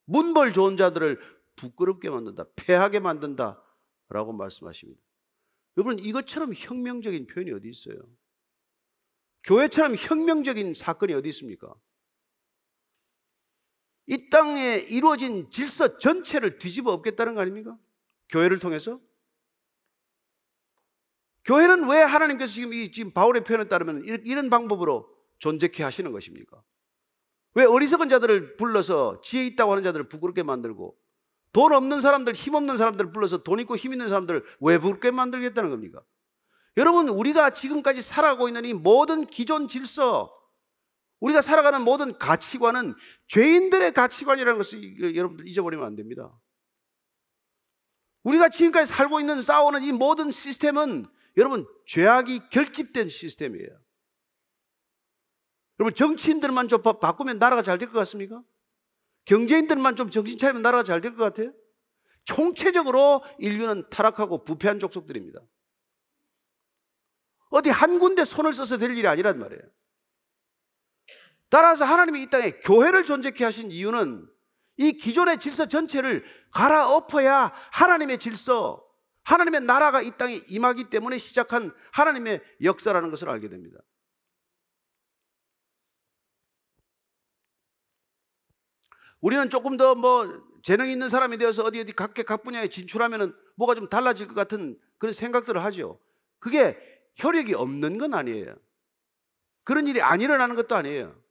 문벌 0.05 0.53
좋은 0.53 0.77
자들을 0.77 1.19
부끄럽게 1.55 2.09
만든다. 2.09 2.45
패하게 2.55 2.99
만든다. 2.99 3.61
라고 4.09 4.33
말씀하십니다. 4.33 5.01
여러분 5.77 5.99
이것처럼 5.99 6.53
혁명적인 6.53 7.27
표현이 7.27 7.51
어디 7.51 7.69
있어요? 7.69 7.97
교회처럼 9.43 9.95
혁명적인 9.95 10.73
사건이 10.73 11.13
어디 11.13 11.29
있습니까? 11.29 11.73
이 14.07 14.29
땅에 14.29 14.77
이루어진 14.89 15.49
질서 15.49 15.97
전체를 15.97 16.59
뒤집어 16.59 16.91
엎겠다는 16.91 17.35
거 17.35 17.41
아닙니까? 17.41 17.77
교회를 18.29 18.59
통해서? 18.59 18.99
교회는 21.45 21.89
왜 21.89 22.01
하나님께서 22.01 22.53
지금 22.53 22.73
이 22.73 22.91
지금 22.91 23.11
바울의 23.11 23.43
표현에 23.43 23.67
따르면 23.67 24.03
이런 24.23 24.49
방법으로 24.49 25.09
존재케 25.39 25.83
하시는 25.83 26.11
것입니까? 26.11 26.61
왜 27.55 27.65
어리석은 27.65 28.09
자들을 28.09 28.55
불러서 28.55 29.21
지혜 29.21 29.45
있다고 29.45 29.71
하는 29.71 29.83
자들을 29.83 30.07
부끄럽게 30.07 30.43
만들고 30.43 30.97
돈 31.51 31.71
없는 31.71 32.01
사람들, 32.01 32.33
힘 32.33 32.55
없는 32.55 32.77
사람들을 32.77 33.11
불러서 33.11 33.43
돈 33.43 33.59
있고 33.59 33.75
힘 33.75 33.91
있는 33.93 34.09
사람들을 34.09 34.43
왜 34.61 34.79
부끄럽게 34.79 35.11
만들겠다는 35.11 35.69
겁니까? 35.69 36.01
여러분, 36.77 37.07
우리가 37.09 37.51
지금까지 37.51 38.01
살아가고 38.01 38.47
있는 38.47 38.65
이 38.65 38.73
모든 38.73 39.27
기존 39.27 39.67
질서, 39.67 40.35
우리가 41.19 41.41
살아가는 41.41 41.83
모든 41.83 42.17
가치관은 42.17 42.95
죄인들의 43.27 43.93
가치관이라는 43.93 44.57
것을 44.57 45.15
여러분들 45.15 45.47
잊어버리면 45.47 45.85
안 45.85 45.95
됩니다. 45.95 46.35
우리가 48.23 48.49
지금까지 48.49 48.91
살고 48.91 49.19
있는 49.19 49.41
싸우는 49.41 49.83
이 49.83 49.91
모든 49.91 50.31
시스템은 50.31 51.05
여러분 51.37 51.65
죄악이 51.85 52.49
결집된 52.49 53.09
시스템이에요. 53.09 53.69
여러분 55.79 55.95
정치인들만 55.95 56.67
좀 56.67 56.81
바꾸면 56.81 57.39
나라가 57.39 57.61
잘 57.61 57.77
될 57.77 57.87
것 57.91 57.99
같습니까? 57.99 58.43
경제인들만 59.25 59.95
좀 59.95 60.09
정신 60.09 60.37
차리면 60.37 60.61
나라가 60.61 60.83
잘 60.83 61.01
될 61.01 61.15
것 61.15 61.23
같아요? 61.23 61.51
총체적으로 62.25 63.23
인류는 63.39 63.89
타락하고 63.89 64.43
부패한 64.43 64.79
족속들입니다. 64.79 65.39
어디 67.49 67.69
한 67.69 67.99
군데 67.99 68.23
손을 68.23 68.53
써서 68.53 68.77
될 68.77 68.95
일이 68.97 69.07
아니란 69.07 69.39
말이에요. 69.39 69.61
따라서 71.49 71.85
하나님이 71.85 72.23
이 72.23 72.29
땅에 72.29 72.51
교회를 72.51 73.05
존재케 73.05 73.43
하신 73.43 73.69
이유는 73.71 74.27
이 74.77 74.93
기존의 74.93 75.39
질서 75.39 75.67
전체를 75.67 76.23
갈아엎어야 76.51 77.53
하나님의 77.71 78.17
질서, 78.17 78.83
하나님의 79.23 79.61
나라가 79.61 80.01
이 80.01 80.11
땅에 80.17 80.41
임하기 80.47 80.85
때문에 80.85 81.17
시작한 81.17 81.73
하나님의 81.91 82.41
역사라는 82.61 83.09
것을 83.11 83.29
알게 83.29 83.49
됩니다. 83.49 83.79
우리는 89.21 89.49
조금 89.49 89.77
더 89.77 89.95
뭐 89.95 90.53
재능 90.63 90.89
있는 90.89 91.09
사람이 91.09 91.37
되어서 91.37 91.63
어디 91.63 91.81
어디 91.81 91.91
각계 91.91 92.23
각 92.23 92.43
분야에 92.43 92.69
진출하면은 92.69 93.35
뭐가 93.55 93.75
좀 93.75 93.89
달라질 93.89 94.27
것 94.27 94.33
같은 94.33 94.79
그런 94.97 95.13
생각들을 95.13 95.63
하죠. 95.65 95.99
그게 96.39 96.77
혈액이 97.15 97.53
없는 97.53 97.97
건 97.97 98.13
아니에요. 98.13 98.55
그런 99.65 99.87
일이 99.87 100.01
안 100.01 100.21
일어나는 100.21 100.55
것도 100.55 100.75
아니에요. 100.75 101.21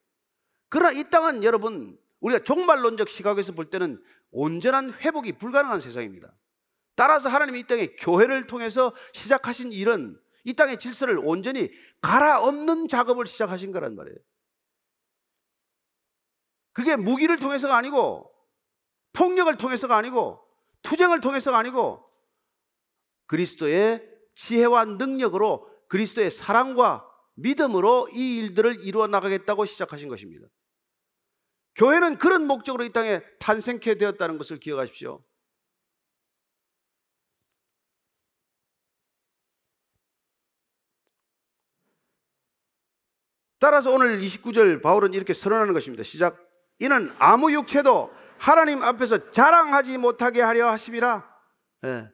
그러나 0.68 0.92
이 0.92 1.04
땅은 1.04 1.42
여러분 1.44 1.98
우리가 2.20 2.44
종말론적 2.44 3.08
시각에서 3.08 3.52
볼 3.52 3.66
때는 3.70 4.02
온전한 4.30 4.92
회복이 4.92 5.32
불가능한 5.32 5.80
세상입니다. 5.80 6.32
따라서 6.94 7.28
하나님이 7.28 7.60
이 7.60 7.66
땅에 7.66 7.86
교회를 7.98 8.46
통해서 8.46 8.94
시작하신 9.12 9.72
일은 9.72 10.18
이 10.44 10.54
땅의 10.54 10.78
질서를 10.78 11.18
온전히 11.22 11.70
갈아엎는 12.00 12.88
작업을 12.88 13.26
시작하신 13.26 13.72
거란 13.72 13.96
말이에요. 13.96 14.16
그게 16.72 16.96
무기를 16.96 17.38
통해서가 17.38 17.76
아니고 17.76 18.32
폭력을 19.12 19.54
통해서가 19.56 19.96
아니고 19.96 20.42
투쟁을 20.82 21.20
통해서가 21.20 21.58
아니고 21.58 22.04
그리스도의 23.26 24.08
지혜와 24.34 24.84
능력으로 24.84 25.70
그리스도의 25.88 26.30
사랑과 26.30 27.06
믿음으로 27.34 28.08
이 28.12 28.36
일들을 28.38 28.84
이루어 28.84 29.06
나가겠다고 29.06 29.64
시작하신 29.64 30.08
것입니다. 30.08 30.46
교회는 31.74 32.18
그런 32.18 32.46
목적으로 32.46 32.84
이 32.84 32.92
땅에 32.92 33.22
탄생케 33.38 33.96
되었다는 33.96 34.38
것을 34.38 34.58
기억하십시오. 34.58 35.22
따라서 43.62 43.92
오늘 43.92 44.20
29절 44.20 44.82
바울은 44.82 45.14
이렇게 45.14 45.32
선언하는 45.32 45.72
것입니다. 45.72 46.02
시작. 46.02 46.36
이는 46.80 47.14
아무 47.20 47.52
육체도 47.52 48.12
하나님 48.36 48.82
앞에서 48.82 49.30
자랑하지 49.30 49.98
못하게 49.98 50.42
하려 50.42 50.68
하심이라. 50.68 51.32
예. 51.84 52.10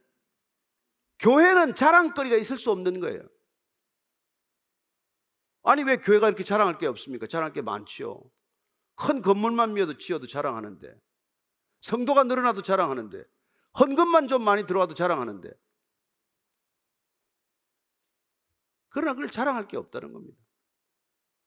교회는 1.20 1.74
자랑거리가 1.74 2.36
있을 2.36 2.58
수 2.58 2.70
없는 2.70 3.00
거예요. 3.00 3.22
아니 5.62 5.84
왜 5.84 5.96
교회가 5.96 6.28
이렇게 6.28 6.44
자랑할 6.44 6.76
게 6.76 6.86
없습니까? 6.86 7.26
자랑할 7.26 7.54
게 7.54 7.62
많지요. 7.62 8.22
큰 8.96 9.22
건물만 9.22 9.72
미어도 9.72 9.96
지어도 9.96 10.26
자랑하는데 10.26 11.00
성도가 11.80 12.24
늘어나도 12.24 12.60
자랑하는데 12.60 13.24
헌금만 13.80 14.28
좀 14.28 14.44
많이 14.44 14.66
들어와도 14.66 14.92
자랑하는데 14.92 15.50
그러나 18.90 19.14
그걸 19.14 19.30
자랑할 19.30 19.66
게 19.66 19.78
없다는 19.78 20.12
겁니다. 20.12 20.47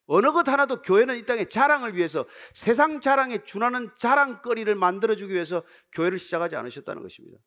어느 0.07 0.31
것 0.31 0.47
하나도 0.47 0.81
교회는 0.81 1.17
이 1.17 1.25
땅에 1.25 1.45
자랑을 1.47 1.95
위해서 1.95 2.25
세상 2.53 2.99
자랑에 3.01 3.43
준하는 3.43 3.89
자랑거리를 3.97 4.73
만들어주기 4.75 5.33
위해서 5.33 5.63
교회를 5.93 6.19
시작하지 6.19 6.55
않으셨다는 6.55 7.01
것입니다. 7.01 7.37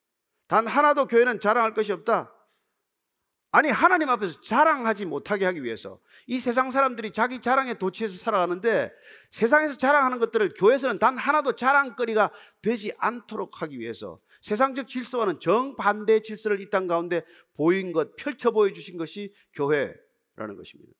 단 0.46 0.66
하나도 0.66 1.06
교회는 1.06 1.40
자랑할 1.40 1.74
것이 1.74 1.92
없다. 1.92 2.32
아니 3.50 3.68
하나님 3.68 4.08
앞에서 4.08 4.40
자랑하지 4.40 5.04
못하게 5.04 5.44
하기 5.44 5.62
위해서 5.62 6.00
이 6.26 6.40
세상 6.40 6.72
사람들이 6.72 7.12
자기 7.12 7.40
자랑에 7.40 7.74
도취해서 7.74 8.16
살아가는데 8.16 8.92
세상에서 9.30 9.76
자랑하는 9.76 10.18
것들을 10.18 10.54
교회에서는 10.56 10.98
단 10.98 11.16
하나도 11.16 11.54
자랑거리가 11.54 12.32
되지 12.62 12.92
않도록 12.98 13.62
하기 13.62 13.78
위해서 13.78 14.18
세상적 14.42 14.88
질서와는 14.88 15.38
정반대의 15.38 16.24
질서를 16.24 16.60
이 16.60 16.68
땅 16.68 16.88
가운데 16.88 17.22
보인 17.56 17.92
것 17.92 18.16
펼쳐 18.16 18.50
보여주신 18.50 18.98
것이 18.98 19.32
교회라는 19.52 20.56
것입니다. 20.56 20.92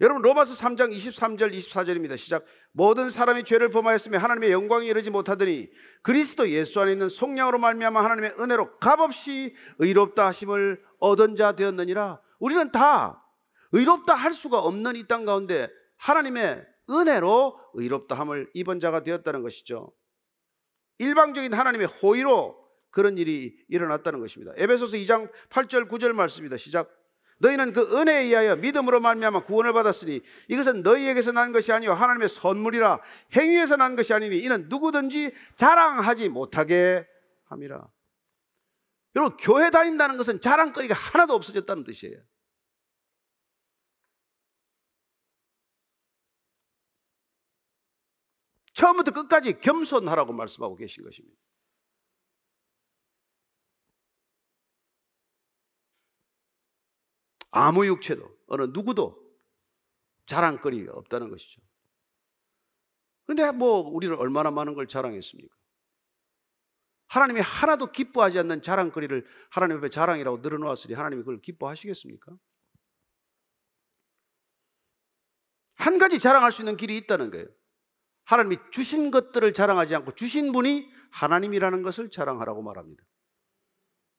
여러분 0.00 0.22
로마서 0.22 0.54
3장 0.54 0.96
23절 0.96 1.54
24절입니다. 1.54 2.16
시작. 2.16 2.46
모든 2.72 3.10
사람이 3.10 3.44
죄를 3.44 3.68
범하였으며 3.68 4.16
하나님의 4.16 4.50
영광이 4.50 4.86
이르지 4.86 5.10
못하더니 5.10 5.68
그리스도 6.02 6.48
예수 6.48 6.80
안에 6.80 6.92
있는 6.92 7.10
속량으로 7.10 7.58
말미암아 7.58 8.02
하나님의 8.02 8.34
은혜로 8.40 8.78
값없이 8.78 9.54
의롭다 9.78 10.26
하심을 10.28 10.82
얻은 11.00 11.36
자 11.36 11.54
되었느니라. 11.54 12.18
우리는 12.38 12.72
다 12.72 13.22
의롭다 13.72 14.14
할 14.14 14.32
수가 14.32 14.58
없는 14.60 14.96
이 14.96 15.06
땅 15.06 15.26
가운데 15.26 15.68
하나님의 15.98 16.64
은혜로 16.88 17.60
의롭다 17.74 18.14
함을 18.14 18.50
입은 18.54 18.80
자가 18.80 19.02
되었다는 19.02 19.42
것이죠. 19.42 19.92
일방적인 20.96 21.52
하나님의 21.52 21.86
호의로 21.86 22.58
그런 22.90 23.18
일이 23.18 23.54
일어났다는 23.68 24.18
것입니다. 24.20 24.52
에베소서 24.56 24.96
2장 24.96 25.30
8절 25.50 25.90
9절 25.90 26.12
말씀입니다. 26.12 26.56
시작. 26.56 26.99
너희는 27.40 27.72
그 27.72 27.98
은혜에 27.98 28.24
의하여 28.24 28.56
믿음으로 28.56 29.00
말미암아 29.00 29.44
구원을 29.44 29.72
받았으니 29.72 30.20
이것은 30.48 30.82
너희에게서 30.82 31.32
난 31.32 31.52
것이 31.52 31.72
아니요 31.72 31.92
하나님의 31.92 32.28
선물이라 32.28 33.00
행위에서 33.34 33.76
난 33.76 33.96
것이 33.96 34.12
아니니 34.12 34.38
이는 34.38 34.68
누구든지 34.68 35.32
자랑하지 35.56 36.28
못하게 36.28 37.06
함이라. 37.46 37.88
여러분 39.16 39.36
교회 39.38 39.70
다닌다는 39.70 40.16
것은 40.18 40.40
자랑거리가 40.40 40.94
하나도 40.94 41.34
없어졌다는 41.34 41.84
뜻이에요. 41.84 42.20
처음부터 48.74 49.10
끝까지 49.12 49.60
겸손하라고 49.60 50.32
말씀하고 50.32 50.76
계신 50.76 51.04
것입니다. 51.04 51.36
아무 57.50 57.86
육체도 57.86 58.28
어느 58.48 58.62
누구도 58.72 59.20
자랑거리가 60.26 60.92
없다는 60.92 61.30
것이죠. 61.30 61.60
근데 63.26 63.50
뭐 63.52 63.80
우리는 63.80 64.16
얼마나 64.16 64.50
많은 64.50 64.74
걸 64.74 64.86
자랑했습니까? 64.86 65.54
하나님이 67.08 67.40
하나도 67.40 67.90
기뻐하지 67.90 68.38
않는 68.38 68.62
자랑거리를 68.62 69.26
하나님 69.50 69.78
앞에 69.78 69.90
자랑이라고 69.90 70.38
늘어놓았으니 70.38 70.94
하나님이 70.94 71.22
그걸 71.22 71.40
기뻐하시겠습니까? 71.40 72.36
한 75.74 75.98
가지 75.98 76.18
자랑할 76.18 76.52
수 76.52 76.62
있는 76.62 76.76
길이 76.76 76.96
있다는 76.98 77.30
거예요. 77.30 77.46
하나님이 78.24 78.58
주신 78.70 79.10
것들을 79.10 79.52
자랑하지 79.54 79.96
않고 79.96 80.14
주신 80.14 80.52
분이 80.52 80.88
하나님이라는 81.10 81.82
것을 81.82 82.10
자랑하라고 82.10 82.62
말합니다. 82.62 83.02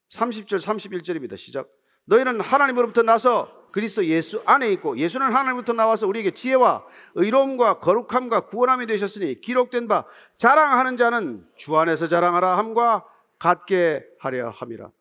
30절 0.09 0.59
31절입니다. 0.59 1.37
시작. 1.37 1.69
너희는 2.11 2.41
하나님으로부터 2.41 3.03
나서 3.03 3.69
그리스도 3.71 4.05
예수 4.05 4.43
안에 4.45 4.69
있고 4.73 4.97
예수는 4.97 5.27
하나님부터 5.27 5.71
나와서 5.71 6.05
우리에게 6.07 6.31
지혜와 6.31 6.85
의로움과 7.15 7.79
거룩함과 7.79 8.47
구원함이 8.47 8.85
되셨으니 8.85 9.39
기록된 9.39 9.87
바 9.87 10.05
자랑하는 10.37 10.97
자는 10.97 11.49
주 11.55 11.77
안에서 11.77 12.09
자랑하라 12.09 12.57
함과 12.57 13.05
같게 13.39 14.05
하려 14.19 14.49
함이라. 14.49 14.91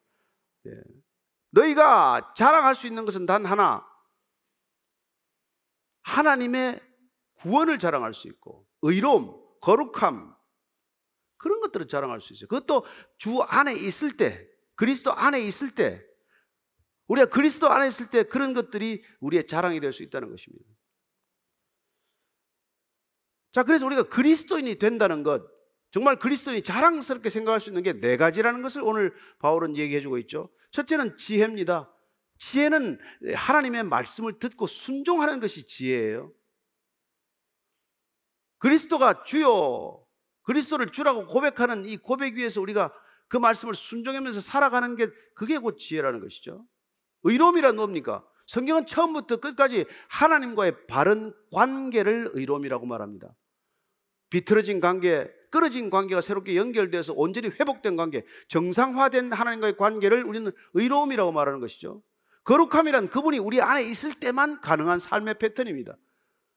예. 0.67 0.71
너희가 1.51 2.33
자랑할 2.37 2.77
수 2.77 2.87
있는 2.87 3.05
것은 3.05 3.27
단 3.27 3.45
하나. 3.45 3.85
하나님의 6.03 6.81
구원을 7.35 7.81
자랑할 7.81 8.15
수 8.15 8.29
있고 8.29 8.67
의로움, 8.83 9.37
거룩함 9.61 10.33
그런 11.39 11.61
것들을 11.61 11.89
자랑할 11.89 12.21
수 12.21 12.33
있어요. 12.35 12.47
그것도 12.47 12.85
주 13.19 13.43
안에 13.43 13.75
있을 13.75 14.17
때, 14.17 14.47
그리스도 14.77 15.13
안에 15.13 15.41
있을 15.41 15.75
때 15.75 16.07
우리가 17.11 17.27
그리스도 17.27 17.69
안에 17.69 17.89
있을 17.89 18.09
때 18.09 18.23
그런 18.23 18.55
것들이 18.55 19.03
우리의 19.19 19.47
자랑이 19.49 19.81
될 19.81 19.93
수 19.93 20.05
있다는 20.05 20.31
것입니다. 20.31 20.65
자, 23.53 23.65
그래서 23.65 23.85
우리가 23.85 24.05
그리스도인이 24.05 24.79
된다는 24.79 25.25
것, 25.25 25.43
정말 25.91 26.21
그리스도인이 26.21 26.63
자랑스럽게 26.63 27.29
생각할 27.29 27.59
수 27.59 27.71
있는 27.71 27.83
게 27.83 27.95
네 27.95 28.17
가지라는 28.17 28.63
것을 28.63 28.83
오늘 28.83 29.13
바울은 29.41 29.77
얘기해 29.77 30.03
주고 30.03 30.19
있죠. 30.19 30.51
첫째는 30.71 31.17
지혜입니다. 31.17 31.93
지혜는 32.39 33.01
하나님의 33.35 33.83
말씀을 33.83 34.39
듣고 34.39 34.69
순종하는 34.69 35.41
것이 35.41 35.67
지혜예요. 35.67 36.33
그리스도가 38.59 39.25
주요, 39.25 40.07
그리스도를 40.43 40.93
주라고 40.93 41.27
고백하는 41.27 41.89
이 41.89 41.97
고백 41.97 42.35
위에서 42.35 42.61
우리가 42.61 42.93
그 43.27 43.37
말씀을 43.37 43.75
순종하면서 43.75 44.41
살아가는 44.41 44.95
게 44.95 45.09
그게 45.35 45.59
곧 45.59 45.77
지혜라는 45.77 46.21
것이죠. 46.21 46.65
의로움이란 47.23 47.77
뭡니까? 47.77 48.25
성경은 48.47 48.87
처음부터 48.87 49.37
끝까지 49.37 49.87
하나님과의 50.09 50.87
바른 50.87 51.33
관계를 51.53 52.31
의로움이라고 52.33 52.87
말합니다. 52.87 53.35
비틀어진 54.31 54.81
관계, 54.81 55.31
끊어진 55.51 55.91
관계가 55.91 56.21
새롭게 56.21 56.57
연결돼서 56.57 57.13
온전히 57.13 57.49
회복된 57.49 57.97
관계, 57.97 58.25
정상화된 58.49 59.33
하나님과의 59.33 59.77
관계를 59.77 60.25
우리는 60.25 60.51
의로움이라고 60.75 61.33
말하는 61.33 61.61
것이죠. 61.61 62.03
거룩함이란 62.45 63.09
그분이 63.09 63.39
우리 63.39 63.61
안에 63.61 63.83
있을 63.85 64.15
때만 64.15 64.61
가능한 64.61 64.99
삶의 64.99 65.35
패턴입니다. 65.39 65.97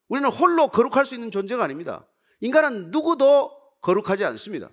우리는 0.07 0.30
홀로 0.30 0.70
거룩할 0.70 1.05
수 1.05 1.16
있는 1.16 1.32
존재가 1.32 1.64
아닙니다. 1.64 2.07
인간은 2.39 2.91
누구도 2.91 3.51
거룩하지 3.82 4.24
않습니다. 4.26 4.70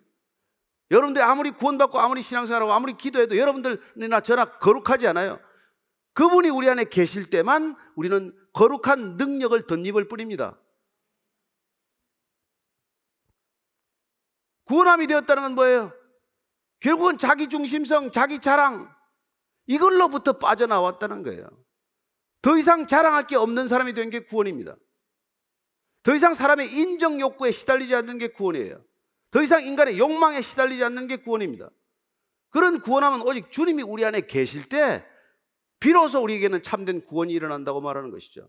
여러분들이 0.91 1.23
아무리 1.23 1.51
구원받고 1.51 1.99
아무리 1.99 2.23
신앙생활하고 2.23 2.73
아무리 2.73 2.97
기도해도 2.97 3.37
여러분들이나 3.37 4.21
저나 4.21 4.59
거룩하지 4.59 5.07
않아요. 5.09 5.39
그분이 6.21 6.51
우리 6.51 6.69
안에 6.69 6.85
계실 6.85 7.31
때만 7.31 7.77
우리는 7.97 8.39
거룩한 8.53 9.17
능력을 9.17 9.67
덧입을 9.67 10.07
뿐입니다. 10.07 10.61
구원함이 14.65 15.07
되었다는 15.07 15.43
건 15.43 15.55
뭐예요? 15.55 15.93
결국은 16.81 17.17
자기 17.17 17.49
중심성, 17.49 18.13
자기 18.13 18.39
자랑 18.39 18.95
이걸로부터 19.67 20.35
빠져나왔다는 20.35 21.23
거예요. 21.23 21.49
더 22.43 22.59
이상 22.59 22.87
자랑할 22.87 23.27
게 23.27 23.37
없는 23.37 23.67
사람이 23.67 23.95
된 23.95 24.11
게 24.11 24.21
구원입니다. 24.21 24.77
더 26.03 26.15
이상 26.15 26.35
사람의 26.35 26.71
인정 26.71 27.19
욕구에 27.19 27.51
시달리지 27.51 27.95
않는 27.95 28.19
게 28.19 28.29
구원이에요. 28.29 28.85
더 29.31 29.43
이상 29.43 29.65
인간의 29.65 29.99
욕망에 29.99 30.43
시달리지 30.43 30.85
않는 30.85 31.09
게 31.09 31.17
구원입니다. 31.17 31.71
그런 32.51 32.79
구원함은 32.79 33.23
오직 33.23 33.51
주님이 33.51 33.85
우리 33.85 34.05
안에 34.05 34.27
계실 34.27 34.69
때 34.69 35.07
비로소 35.81 36.23
우리에게는 36.23 36.63
참된 36.63 37.05
구원이 37.05 37.33
일어난다고 37.33 37.81
말하는 37.81 38.11
것이죠. 38.11 38.49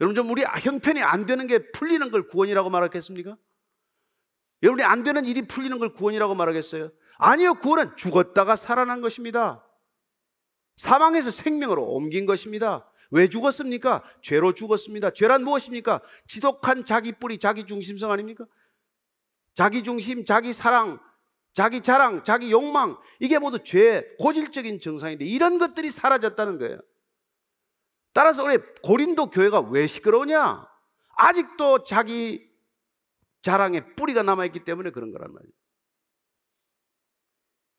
여러분 0.00 0.14
좀 0.14 0.30
우리 0.30 0.42
형편이 0.42 1.02
안 1.02 1.24
되는 1.26 1.46
게 1.46 1.70
풀리는 1.70 2.10
걸 2.10 2.28
구원이라고 2.28 2.68
말하겠습니까? 2.68 3.36
여러분이 4.62 4.82
안 4.84 5.04
되는 5.04 5.24
일이 5.24 5.46
풀리는 5.46 5.78
걸 5.78 5.92
구원이라고 5.94 6.34
말하겠어요? 6.34 6.90
아니요, 7.18 7.54
구원은 7.54 7.96
죽었다가 7.96 8.56
살아난 8.56 9.00
것입니다. 9.00 9.64
사망에서 10.76 11.30
생명으로 11.30 11.82
옮긴 11.84 12.26
것입니다. 12.26 12.90
왜 13.10 13.28
죽었습니까? 13.28 14.02
죄로 14.20 14.52
죽었습니다. 14.52 15.10
죄란 15.10 15.44
무엇입니까? 15.44 16.02
지독한 16.26 16.84
자기 16.84 17.12
뿌리, 17.12 17.38
자기 17.38 17.64
중심성 17.64 18.10
아닙니까? 18.10 18.44
자기 19.54 19.82
중심, 19.82 20.24
자기 20.24 20.52
사랑, 20.52 20.98
자기 21.56 21.80
자랑, 21.80 22.22
자기 22.22 22.52
욕망, 22.52 22.98
이게 23.18 23.38
모두 23.38 23.64
죄의 23.64 24.16
고질적인 24.18 24.78
정상인데 24.78 25.24
이런 25.24 25.56
것들이 25.58 25.90
사라졌다는 25.90 26.58
거예요. 26.58 26.78
따라서 28.12 28.44
우리 28.44 28.58
고린도 28.82 29.30
교회가 29.30 29.60
왜 29.60 29.86
시끄러우냐? 29.86 30.68
아직도 31.16 31.84
자기 31.84 32.46
자랑의 33.40 33.94
뿌리가 33.96 34.22
남아있기 34.22 34.64
때문에 34.64 34.90
그런 34.90 35.12
거란 35.12 35.32
말이에요. 35.32 35.50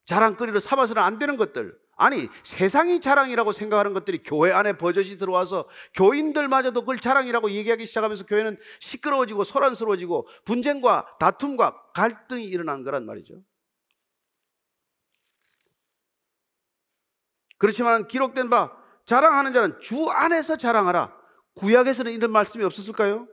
자랑거리로 0.06 0.60
삼아서는 0.60 1.04
안 1.04 1.20
되는 1.20 1.38
것들. 1.38 1.78
아니, 1.98 2.30
세상이 2.42 3.00
자랑이라고 3.00 3.52
생각하는 3.52 3.94
것들이 3.94 4.24
교회 4.24 4.52
안에 4.54 4.74
버젓이 4.74 5.20
들어와서 5.20 5.70
교인들마저도 5.94 6.80
그걸 6.82 6.98
자랑이라고 6.98 7.52
얘기하기 7.52 7.86
시작하면서 7.86 8.26
교회는 8.26 8.58
시끄러워지고 8.80 9.44
소란스러워지고 9.44 10.28
분쟁과 10.46 11.18
다툼과 11.20 11.92
갈등이 11.94 12.46
일어난 12.46 12.84
거란 12.84 13.06
말이죠. 13.06 13.44
그렇지만 17.58 18.08
기록된 18.08 18.50
바 18.50 18.72
자랑하는 19.06 19.54
자는 19.54 19.80
주 19.80 20.10
안에서 20.10 20.58
자랑하라. 20.58 21.16
구약에서는 21.56 22.12
이런 22.12 22.32
말씀이 22.32 22.64
없었을까요? 22.64 23.28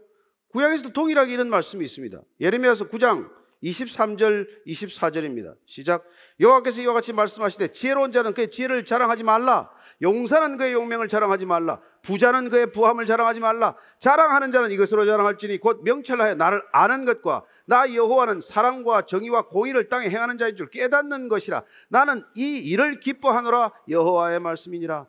구약에서도 0.48 0.92
동일하게 0.92 1.32
이런 1.32 1.50
말씀이 1.50 1.84
있습니다. 1.84 2.20
예레미야서 2.40 2.88
9장 2.88 3.28
23절 3.64 4.66
24절입니다. 4.66 5.56
시작. 5.66 6.04
여호와께서 6.38 6.82
이와 6.82 6.92
같이 6.92 7.12
말씀하시되 7.12 7.68
지혜로운 7.68 8.12
자는 8.12 8.34
그의 8.34 8.50
지혜를 8.50 8.84
자랑하지 8.84 9.24
말라. 9.24 9.70
용사는 10.02 10.56
그의 10.58 10.72
용명을 10.74 11.08
자랑하지 11.08 11.46
말라. 11.46 11.80
부자는 12.02 12.50
그의 12.50 12.72
부함을 12.72 13.06
자랑하지 13.06 13.40
말라. 13.40 13.74
자랑하는 14.00 14.52
자는 14.52 14.70
이것으로 14.70 15.06
자랑할지니 15.06 15.58
곧 15.58 15.80
명철하여 15.82 16.34
나를 16.34 16.62
아는 16.72 17.04
것과 17.04 17.44
나 17.66 17.92
여호와는 17.92 18.40
사랑과 18.40 19.06
정의와 19.06 19.48
공의를 19.48 19.88
땅에 19.88 20.10
행하는 20.10 20.36
자인 20.36 20.56
줄 20.56 20.68
깨닫는 20.68 21.28
것이라. 21.28 21.64
나는 21.88 22.22
이 22.36 22.58
일을 22.58 23.00
기뻐하노라 23.00 23.72
여호와의 23.88 24.40
말씀이니라. 24.40 25.06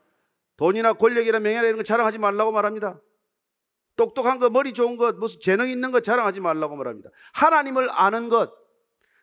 돈이나 0.57 0.93
권력이나 0.93 1.39
명예나 1.39 1.63
이런 1.67 1.77
거 1.77 1.83
자랑하지 1.83 2.17
말라고 2.17 2.53
말합니다. 2.53 2.99
똑똑한 3.95 4.39
거, 4.39 4.49
머리 4.49 4.73
좋은 4.73 4.97
것, 4.97 5.17
무슨 5.17 5.39
재능 5.39 5.69
있는 5.69 5.91
것 5.91 6.03
자랑하지 6.03 6.39
말라고 6.39 6.75
말합니다. 6.75 7.09
하나님을 7.33 7.89
아는 7.91 8.29
것, 8.29 8.53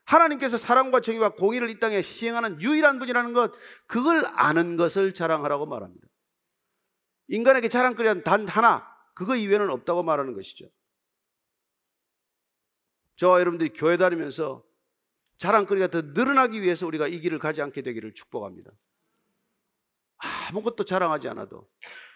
하나님께서 0.05 0.57
사랑과 0.57 1.01
정의와 1.01 1.31
공의를 1.31 1.71
이 1.71 1.79
땅에 1.79 2.03
시행하는 2.03 2.61
유일한 2.61 2.99
분이라는 2.99 3.33
것, 3.33 3.53
그걸 3.87 4.25
아는 4.35 4.77
것을 4.77 5.15
자랑하라고 5.15 5.67
말합니다. 5.67 6.07
인간에게 7.29 7.69
자랑거리한 7.69 8.25
단 8.25 8.49
하나, 8.49 8.87
그거 9.15 9.37
이외에는 9.37 9.71
없다고 9.71 10.03
말하는 10.03 10.35
것이죠. 10.35 10.67
저와 13.17 13.41
여러분들이 13.41 13.73
교회 13.73 13.97
다니면서 13.97 14.65
자랑거리가 15.39 15.89
더 15.89 16.01
늘어나기 16.03 16.63
위해서 16.63 16.87
우리가 16.87 17.09
이 17.09 17.21
길을 17.21 17.39
가지 17.39 17.63
않게 17.63 17.83
되기를 17.83 18.15
축복합니다. 18.15 18.71
아무것도 20.49 20.85
자랑하지 20.85 21.29
않아도 21.29 21.69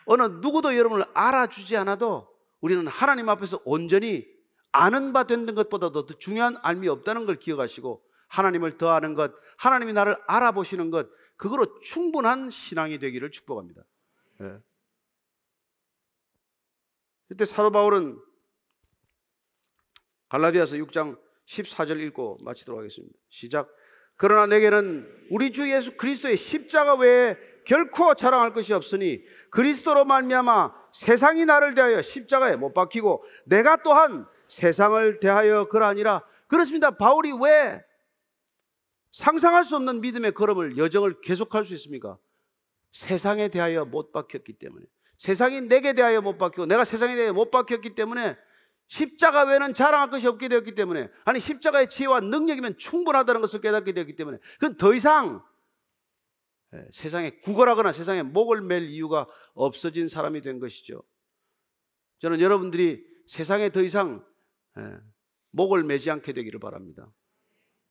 어느 0.05 0.23
누구도 0.23 0.77
여러분을 0.77 1.05
알아주지 1.13 1.77
않아도 1.77 2.36
우리는 2.61 2.87
하나님 2.87 3.29
앞에서 3.29 3.61
온전히 3.65 4.27
아는 4.73 5.13
바 5.13 5.25
되는 5.25 5.55
것보다도 5.55 6.07
더 6.07 6.15
중요한 6.19 6.57
알미 6.63 6.89
없다는 6.89 7.27
걸 7.27 7.37
기억하시고 7.37 8.03
하나님을 8.29 8.77
더 8.77 8.91
아는 8.91 9.15
것, 9.15 9.33
하나님이 9.57 9.93
나를 9.93 10.17
알아보시는 10.27 10.91
것, 10.91 11.09
그거로 11.37 11.81
충분한 11.81 12.51
신앙이 12.51 12.99
되기를 12.99 13.31
축복합니다. 13.31 13.83
네. 14.41 14.59
그때 17.29 17.45
사도 17.45 17.71
바울은 17.71 18.19
갈라디아서 20.29 20.77
6장 20.77 21.19
14절 21.47 22.01
읽고 22.01 22.39
마치도록 22.43 22.79
하겠습니다. 22.79 23.15
시작. 23.29 23.73
그러나 24.17 24.47
내게는 24.47 25.27
우리 25.31 25.53
주 25.53 25.71
예수 25.71 25.97
그리스도의 25.97 26.37
십자가 26.37 26.95
외에 26.95 27.37
결코 27.67 28.15
자랑할 28.15 28.53
것이 28.53 28.73
없으니 28.73 29.23
그리스도로 29.51 30.05
말미암아 30.05 30.86
세상이 30.97 31.45
나를 31.45 31.75
대하여 31.75 32.01
십자가에 32.01 32.57
못 32.57 32.73
박히고 32.73 33.23
내가 33.45 33.77
또한 33.83 34.27
세상을 34.49 35.21
대하여 35.21 35.67
그러하니라 35.69 36.25
그렇습니다. 36.47 36.91
바울이 36.91 37.33
왜 37.43 37.85
상상할 39.13 39.65
수 39.65 39.77
없는 39.77 40.01
믿음의 40.01 40.33
걸음을 40.33 40.79
여정을 40.79 41.21
계속할 41.21 41.67
수 41.67 41.75
있습니까? 41.75 42.17
세상에 42.93 43.49
대하여 43.49 43.85
못 43.85 44.11
박혔기 44.11 44.55
때문에 44.55 44.87
세상이 45.19 45.61
내게 45.63 45.93
대하여 45.93 46.23
못 46.23 46.39
박히고 46.39 46.65
내가 46.65 46.85
세상에 46.85 47.15
대하여 47.15 47.35
못 47.35 47.51
박혔기 47.51 47.95
때문에 47.95 48.35
십자가 48.89 49.45
외에는 49.45 49.75
자랑할 49.75 50.09
것이 50.09 50.27
없게 50.27 50.49
되었기 50.49 50.75
때문에 50.75 51.11
아니 51.27 51.41
십자가의 51.41 51.91
지혜와 51.91 52.21
능력이면 52.21 52.79
충분하다는 52.79 53.43
것을 53.43 53.61
깨닫게 53.61 53.93
되었기 53.93 54.17
때문에 54.17 54.39
그건 54.55 54.77
더 54.79 54.95
이상 54.95 55.43
예, 55.43 55.56
세상에 56.93 57.31
구걸하거나 57.31 57.93
세상에 57.93 58.23
목을 58.23 58.61
맬 58.61 58.85
이유가 58.85 59.27
없어진 59.55 60.09
사람이 60.09 60.41
된 60.41 60.59
것이죠. 60.59 61.03
저는 62.19 62.41
여러분들이 62.41 63.05
세상에 63.27 63.71
더 63.71 63.83
이상 63.83 64.25
예, 64.79 64.83
목을 65.51 65.85
매지 65.85 66.11
않게 66.11 66.33
되기를 66.33 66.61
바랍니다. 66.61 67.11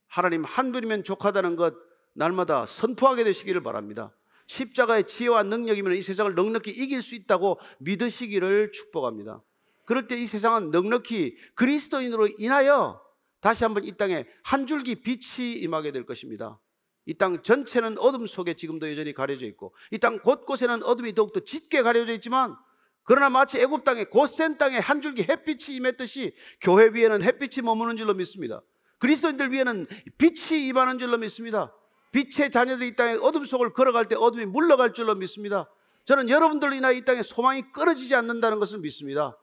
하나님 0.07 0.43
한 0.43 0.71
분이면 0.71 1.03
족하다는 1.03 1.55
것 1.55 1.75
날마다 2.13 2.65
선포하게 2.65 3.23
되시기를 3.23 3.61
바랍니다. 3.61 4.15
십자가의 4.47 5.07
지혜와 5.07 5.43
능력이면 5.43 5.95
이 5.95 6.01
세상을 6.01 6.33
넉넉히 6.33 6.71
이길 6.71 7.01
수 7.01 7.15
있다고 7.15 7.59
믿으시기를 7.79 8.71
축복합니다. 8.71 9.41
그럴 9.85 10.07
때 10.07 10.17
이 10.17 10.25
세상은 10.25 10.71
넉넉히 10.71 11.35
그리스도인으로 11.55 12.27
인하여 12.39 13.01
다시 13.39 13.63
한번 13.63 13.83
이 13.83 13.91
땅에 13.95 14.25
한 14.43 14.65
줄기 14.65 14.95
빛이 15.01 15.53
임하게 15.53 15.91
될 15.91 16.05
것입니다. 16.05 16.59
이 17.07 17.13
땅 17.17 17.41
전체는 17.43 17.97
어둠 17.99 18.25
속에 18.27 18.55
지금도 18.55 18.89
여전히 18.91 19.13
가려져 19.13 19.45
있고 19.45 19.73
이 19.91 19.97
땅 19.99 20.19
곳곳에는 20.19 20.83
어둠이 20.83 21.13
더욱더 21.13 21.39
짙게 21.39 21.81
가려져 21.83 22.13
있지만 22.13 22.55
그러나 23.03 23.29
마치 23.29 23.59
애굽 23.59 23.83
땅에 23.83 24.05
곧센 24.05 24.57
땅에 24.57 24.79
한 24.79 25.01
줄기 25.01 25.21
햇빛이 25.23 25.75
임했듯이 25.77 26.33
교회 26.61 26.87
위에는 26.91 27.21
햇빛이 27.21 27.63
머무는 27.63 27.97
줄로 27.97 28.13
믿습니다. 28.15 28.61
그리스도인들 28.97 29.51
위에는 29.51 29.85
빛이 30.17 30.65
임하는 30.67 30.97
줄로 30.97 31.17
믿습니다. 31.17 31.71
빛의 32.11 32.49
자녀들이 32.49 32.87
이 32.89 32.95
땅에 32.95 33.13
어둠 33.21 33.45
속을 33.45 33.73
걸어갈 33.73 34.05
때 34.05 34.15
어둠이 34.15 34.45
물러갈 34.45 34.93
줄로 34.93 35.13
믿습니다. 35.15 35.69
저는 36.05 36.29
여러분들로 36.29 36.73
인하여 36.73 36.93
이 36.93 37.03
땅에 37.05 37.21
소망이 37.21 37.63
끊어지지 37.71 38.15
않는다는 38.15 38.57
것을 38.59 38.79
믿습니다. 38.79 39.37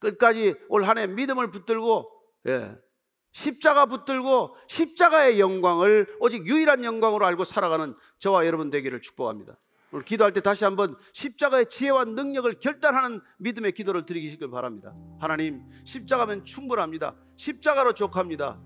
끝까지 0.00 0.54
올 0.68 0.84
한 0.84 0.98
해 0.98 1.06
믿음을 1.06 1.50
붙들고 1.50 2.10
예, 2.48 2.74
십자가 3.32 3.86
붙들고 3.86 4.56
십자가의 4.68 5.38
영광을 5.40 6.06
오직 6.20 6.46
유일한 6.46 6.84
영광으로 6.84 7.26
알고 7.26 7.44
살아가는 7.44 7.94
저와 8.18 8.46
여러분 8.46 8.70
되기를 8.70 9.00
축복합니다. 9.00 9.56
오늘 9.92 10.04
기도할 10.04 10.32
때 10.32 10.40
다시 10.40 10.64
한번 10.64 10.96
십자가의 11.12 11.68
지혜와 11.68 12.04
능력을 12.04 12.52
결단하는 12.60 13.20
믿음의 13.38 13.72
기도를 13.72 14.06
드리시길 14.06 14.50
바랍니다. 14.50 14.94
하나님, 15.20 15.62
십자가면 15.84 16.44
충분합니다. 16.44 17.16
십자가로 17.36 17.94
족합니다. 17.94 18.60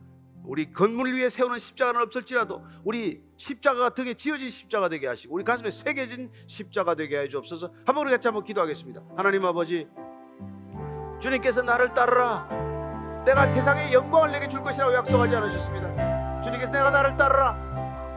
우리 0.45 0.71
건물 0.71 1.15
위에 1.15 1.31
세우는 1.31 1.59
십자가는 1.59 2.03
없을지라도 2.03 2.63
우리 2.85 3.23
십자가가 3.39 3.95
등에 3.95 4.13
지어진 4.13 4.51
십자가 4.51 4.91
되게 4.91 5.07
하시고 5.07 5.35
우리 5.35 5.45
가슴에 5.45 5.71
새겨진 5.71 6.31
십자가 6.47 6.95
되게 6.95 7.19
해 7.19 7.29
주옵소서. 7.29 7.73
한번 7.87 8.05
우리 8.05 8.11
같이 8.11 8.29
한번 8.29 8.45
기도하겠습니다. 8.45 9.03
하나님 9.17 9.47
아버지, 9.47 9.89
주님께서 11.21 11.63
나를 11.63 11.95
따르라. 11.95 12.64
내가 13.25 13.47
세상의 13.47 13.93
영광을 13.93 14.33
내게 14.33 14.49
줄 14.49 14.63
것이라고 14.63 14.95
약속하지 14.95 15.35
않으셨습니다. 15.37 16.43
주님께서 16.43 16.73
내가 16.73 16.91
나를 16.91 17.17
따르라. 17.17 17.57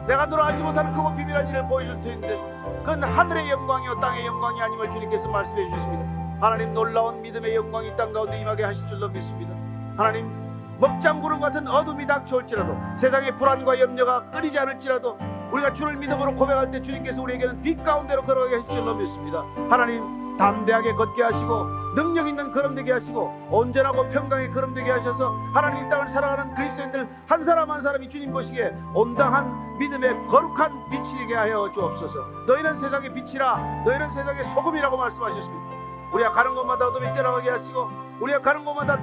내가 0.06 0.26
너를 0.26 0.44
알지 0.44 0.62
못하는 0.62 0.92
크고 0.92 1.14
비밀한 1.14 1.46
일을 1.48 1.66
보여줄 1.68 2.00
터인데 2.00 2.38
그건 2.80 3.04
하늘의 3.04 3.50
영광이요 3.50 4.00
땅의 4.00 4.26
영광이 4.26 4.62
아님을 4.62 4.90
주님께서 4.90 5.28
말씀해 5.28 5.68
주셨습니다. 5.68 6.18
하나님 6.40 6.72
놀라운 6.72 7.20
믿음의 7.20 7.54
영광이 7.54 7.94
땅 7.96 8.12
가운데 8.12 8.40
임하게 8.40 8.64
하실 8.64 8.86
줄로 8.86 9.08
믿습니다. 9.08 9.52
하나님 9.96 10.30
먹장구름 10.78 11.40
같은 11.40 11.66
어둠이 11.66 12.06
닥쳐올지라도 12.06 12.76
세상의 12.96 13.36
불안과 13.36 13.78
염려가 13.78 14.30
끊이지 14.30 14.58
않을지라도 14.58 15.18
우리가 15.52 15.72
주를 15.72 15.96
믿음으로 15.96 16.34
고백할 16.34 16.70
때 16.70 16.80
주님께서 16.80 17.22
우리에게는 17.22 17.62
빛 17.62 17.82
가운데로 17.82 18.22
걸어가게 18.22 18.56
하실 18.56 18.70
줄로 18.70 18.94
믿습니다. 18.94 19.44
하나님 19.68 20.36
담대하게 20.38 20.94
걷게 20.94 21.22
하시고 21.22 21.66
능력 21.96 22.28
있는 22.28 22.52
걸음 22.52 22.74
되게 22.74 22.92
하시고 22.92 23.48
온전하고 23.50 24.08
평강의 24.08 24.50
걸음 24.52 24.72
되게 24.72 24.90
하셔서 24.90 25.34
하나님 25.52 25.84
이 25.84 25.88
땅을 25.88 26.08
살아가는 26.08 26.54
그리스도인들 26.54 27.08
한 27.26 27.42
사람 27.42 27.70
한 27.70 27.80
사람이 27.80 28.08
주님 28.08 28.30
보시기에 28.30 28.72
온당한 28.94 29.78
믿음의 29.78 30.28
거룩한 30.28 30.90
빛이 30.90 31.18
되게 31.18 31.34
하여 31.34 31.70
주옵소서. 31.72 32.20
너희는 32.46 32.76
세상의 32.76 33.12
빛이라 33.14 33.82
너희는 33.84 34.10
세상의 34.10 34.44
소금이라고 34.44 34.96
말씀하셨습니다. 34.96 35.68
우리가 36.12 36.30
가는 36.30 36.54
곳마다 36.54 36.86
어둠이 36.86 37.12
떠나가게 37.12 37.50
하시고 37.50 37.90
우리가 38.20 38.40
가는 38.40 38.64
곳마다 38.64 38.98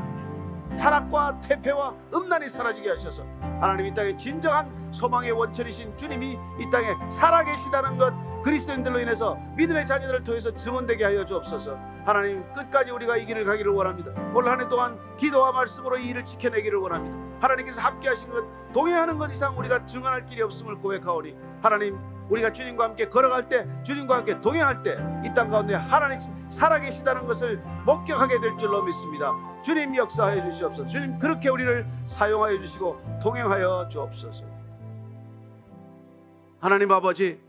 타락과 0.78 1.40
퇴폐와 1.42 1.94
음란이 2.14 2.50
사라지게 2.50 2.90
하셔서 2.90 3.24
하나님 3.62 3.86
이 3.88 3.94
땅에 3.94 4.16
진정한 4.18 4.70
소망의 4.92 5.32
원천이신 5.32 5.96
주님이 5.98 6.38
이 6.60 6.70
땅에 6.72 6.96
살아계시다는 7.10 7.98
것 7.98 8.14
그리스도인들로 8.44 9.00
인해서 9.00 9.38
믿음의 9.58 9.86
자녀들을 9.86 10.24
통해서 10.24 10.54
증언되게 10.54 11.04
하여 11.04 11.26
주옵소서. 11.26 11.76
하나님 12.06 12.44
끝까지 12.54 12.92
우리가 12.92 13.18
이 13.18 13.26
길을 13.26 13.44
가기를 13.44 13.72
원합니다. 13.72 14.12
올 14.36 14.48
한 14.48 14.62
해 14.62 14.68
동안 14.70 15.00
기도와 15.18 15.52
말씀으로 15.52 15.98
이 15.98 16.10
일을 16.10 16.24
지켜내기를 16.26 16.78
원합니다. 16.78 17.18
하나님께서 17.42 17.82
함께 17.82 18.10
하신 18.10 18.30
것 18.30 18.46
동행하는 18.72 19.18
것 19.18 19.32
이상 19.32 19.58
우리가 19.58 19.86
증언할 19.88 20.26
길이 20.28 20.44
없음을 20.44 20.76
고백하오니 20.76 21.36
하나님 21.64 21.98
우리가 22.30 22.52
주님과 22.52 22.84
함께 22.86 23.08
걸어갈 23.08 23.48
때 23.48 23.68
주님과 23.84 24.18
함께 24.18 24.40
동행할 24.42 24.82
때 24.84 24.98
이 25.24 25.34
땅 25.34 25.50
가운데 25.50 25.76
하나님 25.76 26.20
살아계시다는 26.50 27.26
것을 27.28 27.58
목격하게 27.86 28.40
될 28.40 28.58
줄로 28.58 28.84
믿습니다. 28.84 29.32
주님 29.64 29.96
역사하여 29.96 30.44
주시옵소서. 30.50 30.88
주님 30.90 31.20
그렇게 31.20 31.50
우리를 31.50 31.86
사용하여 32.08 32.60
주시고 32.60 33.20
동행하여 33.22 33.88
주옵소서. 33.90 34.46
하나님 36.60 36.92
아버지 36.92 37.40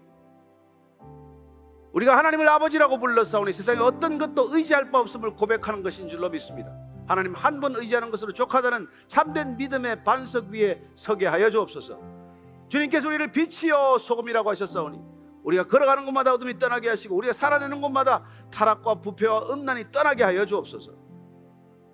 우리가 1.92 2.16
하나님을 2.18 2.46
아버지라고 2.48 2.98
불렀사오니 2.98 3.52
세상에 3.54 3.78
어떤 3.80 4.18
것도 4.18 4.48
의지할 4.54 4.90
바 4.90 4.98
없음을 5.00 5.30
고백하는 5.34 5.82
것인 5.82 6.08
줄로 6.08 6.28
믿습니다. 6.28 6.70
하나님 7.06 7.34
한 7.34 7.60
번 7.60 7.74
의지하는 7.76 8.10
것으로 8.10 8.32
족하다는 8.32 8.88
참된 9.06 9.56
믿음의 9.56 10.04
반석 10.04 10.48
위에 10.48 10.82
서게 10.96 11.26
하여 11.26 11.48
주옵소서 11.48 11.98
주님께서 12.68 13.08
우리를 13.08 13.30
빛이요 13.32 13.98
소금이라고 13.98 14.50
하셨사오니 14.50 14.98
우리가 15.44 15.64
걸어가는 15.64 16.04
곳마다 16.04 16.32
어둠이 16.34 16.58
떠나게 16.58 16.88
하시고 16.88 17.14
우리가 17.16 17.32
살아내는 17.32 17.80
곳마다 17.80 18.24
타락과 18.50 18.96
부패와 18.96 19.52
음란이 19.52 19.92
떠나게 19.92 20.24
하여 20.24 20.44
주옵소서. 20.44 20.92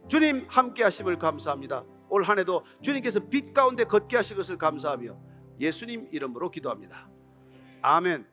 주님 0.09 0.47
함께 0.49 0.83
하심을 0.85 1.19
감사합니다. 1.19 1.85
올 2.09 2.25
한 2.25 2.39
해도 2.39 2.65
주님께서 2.83 3.21
빛 3.29 3.53
가운데 3.55 3.85
걷게 3.85 4.17
하신 4.17 4.37
것을 4.37 4.59
감사하며 4.59 5.17
예수님 5.61 6.09
이름으로 6.13 6.51
기도합니다. 6.51 7.09
아멘 7.83 8.27